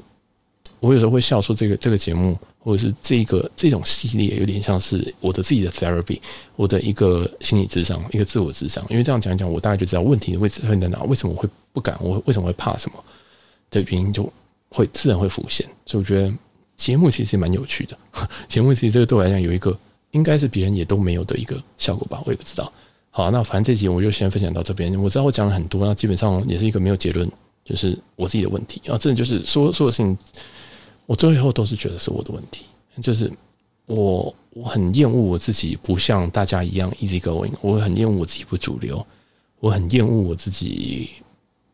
[0.80, 6.20] 我有时候会笑说，这个这个节目或者是这个这种系列有点像是我的自己的 therapy，
[6.56, 8.84] 我的一个心理智商，一个自我智商。
[8.90, 13.04] 因为这样讲一讲，我大概就知道问题的位置会在哪，为什么我会不敢，我为什么会怕什么
[13.70, 14.28] 的原因就
[14.70, 15.64] 会自然会浮现。
[15.86, 16.34] 所以我觉得
[16.76, 17.96] 节目其实蛮有趣的，
[18.50, 19.78] 节目其实这个对我来讲有一个
[20.10, 22.74] 应该是别人也都没有的一个效果吧，我也不知道。
[23.16, 25.00] 好，那反正这集我就先分享到这边。
[25.00, 27.30] 我知道我讲了很多，那基本上也是一个没有结论，
[27.64, 28.82] 就是我自己的问题。
[28.90, 30.18] 啊真的就是说说的事情，
[31.06, 32.66] 我最后都是觉得是我的问题，
[33.04, 33.32] 就是
[33.86, 39.06] 我我很厌恶我自己不像大家一样 easy going，我很厌恶我自己不主流，
[39.60, 41.12] 我很厌恶我自己，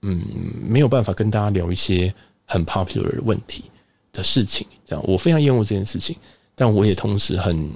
[0.02, 0.22] 嗯，
[0.62, 2.14] 没有办法跟大家聊一些
[2.48, 3.64] 很 popular 的问题
[4.12, 4.68] 的事情。
[4.86, 6.18] 这样，我非常厌恶这件事情，
[6.54, 7.70] 但我也同时很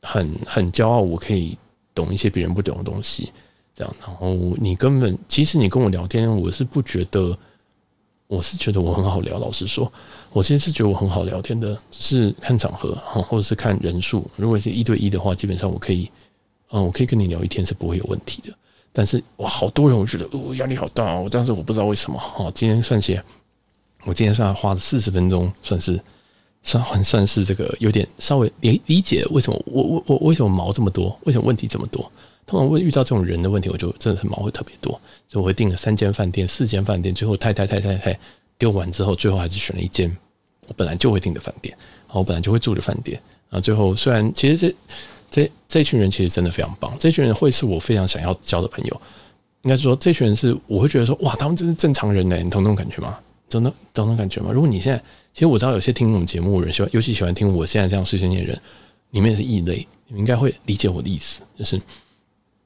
[0.00, 1.58] 很很骄傲，我可以。
[1.94, 3.32] 懂一些别人不懂的东西，
[3.74, 7.36] 这样，然后你根本其实你跟我聊天，我是不觉得，
[8.26, 9.38] 我是觉得我很好聊。
[9.38, 9.92] 老实说，
[10.32, 14.28] 我其实是觉得我很好聊天的，只是看场合，或者是看人数。
[14.36, 16.10] 如果是一对一的话，基本上我可以，
[16.70, 18.54] 嗯，我可以跟你聊一天是不会有问题的。
[18.92, 21.28] 但是哇，好多人，我觉得哦，压力好大哦。
[21.30, 23.24] 但是我不知道为什么，哦，今天算起来，
[24.04, 26.00] 我今天算花了四十分钟，算是。
[26.62, 32.10] 算还算是这个有点稍微理理解为什么我我我为什么毛这么多，为什么问题这么多？
[32.46, 34.92] 通常会遇到这种人的问题，我就真的是毛会特别多，
[35.28, 38.18] 所以我会订了三间饭店、四间饭店，最后太太太太太
[38.58, 40.10] 丢完之后，最后还是选了一间
[40.66, 43.20] 我本来就会订的饭店，然后我本来就会住的饭店。
[43.50, 44.74] 啊最后虽然其实这
[45.30, 49.00] 这这群人其实真的非常棒，这群人会是我非常想要交的朋友。
[49.62, 53.18] 应该说这群人是我会觉得说哇，他们真是正常人呢，你懂那种感觉吗？
[53.50, 54.50] 懂那懂那种感觉吗？
[54.52, 55.02] 如果你现在
[55.34, 58.60] 其实我知道有些听我们节目的人喜欢，尤其喜欢听我现在这样碎碎念的人，
[59.10, 61.76] 你们也是异类，你们应该会理解我的意思，就是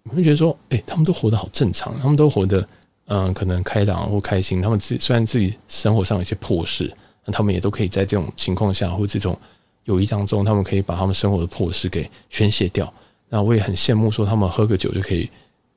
[0.02, 2.66] 你会觉得说，哎，他们都活得好正常，他们都活得
[3.06, 6.92] 嗯，可能开朗或开心，他们自己虽然自己生活上有些破事，
[7.24, 9.38] 那他们也都可以在这种情况下或这种
[9.84, 12.92] 友谊当中，他们可以把他们生活的破事给宣泄掉。
[13.28, 15.28] 那我也很羡慕说，他们喝个酒就可以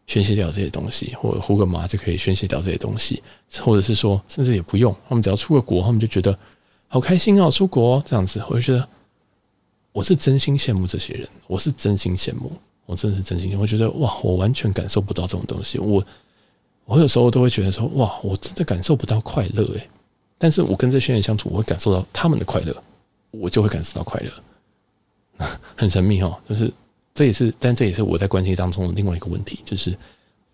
[0.08, 3.22] 宣泄掉这些东西，或者呼个麻就可以宣泄掉这些东西，
[3.60, 6.38] 或者是说，甚至也不用，他们只要出个国，他们就觉得。
[6.90, 8.88] 好开心哦，出国这样子，我就觉得
[9.92, 12.50] 我是真心羡慕这些人，我是真心羡慕，
[12.86, 13.60] 我真的是真心。
[13.60, 15.78] 我觉得哇，我完全感受不到这种东西。
[15.80, 16.02] 我
[16.86, 19.90] 我有时候都会觉得说哇，我真的感受不到快乐诶。
[20.38, 22.74] 但是我跟这些人相处，我会感受到他们的快乐，
[23.32, 26.38] 我就会感受到快乐， 很神秘哦。
[26.48, 26.74] 就是
[27.18, 29.98] 这也是，但这也是我在关系当中的另外一个问题，就是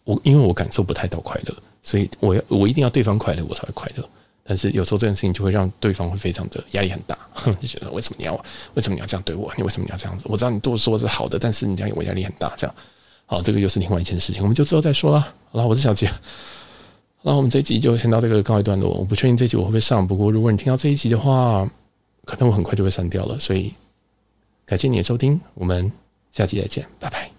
[0.06, 4.10] 我因为我感受不太到快乐，所以我要我一定要对方快乐，我才会快乐。
[4.46, 7.18] 但是有时候这件事情就会让对方会非常的压力很大，
[7.60, 8.34] 就觉得为什么你要
[8.76, 9.52] 为什么你要这样对我？
[9.58, 10.26] 你为什么你要这样子？
[10.30, 12.54] 我知道你对我说是好的，但是你这样我压力很大。
[12.56, 12.74] 这样，
[13.26, 15.20] 好，这个又是另外一件事情，我们就之后再说了。
[15.52, 16.10] 好了，我是小杰，
[17.22, 18.90] 那我们这一集就先到这个告一段落。
[18.92, 21.70] 我不确定这集我会不会上，不过如果你听到这一集的话，
[22.24, 23.38] 可能我很快就会删掉了。
[23.38, 23.74] 所以
[24.66, 25.90] 感谢你的收听，我们
[26.34, 27.33] 下期再见，拜拜。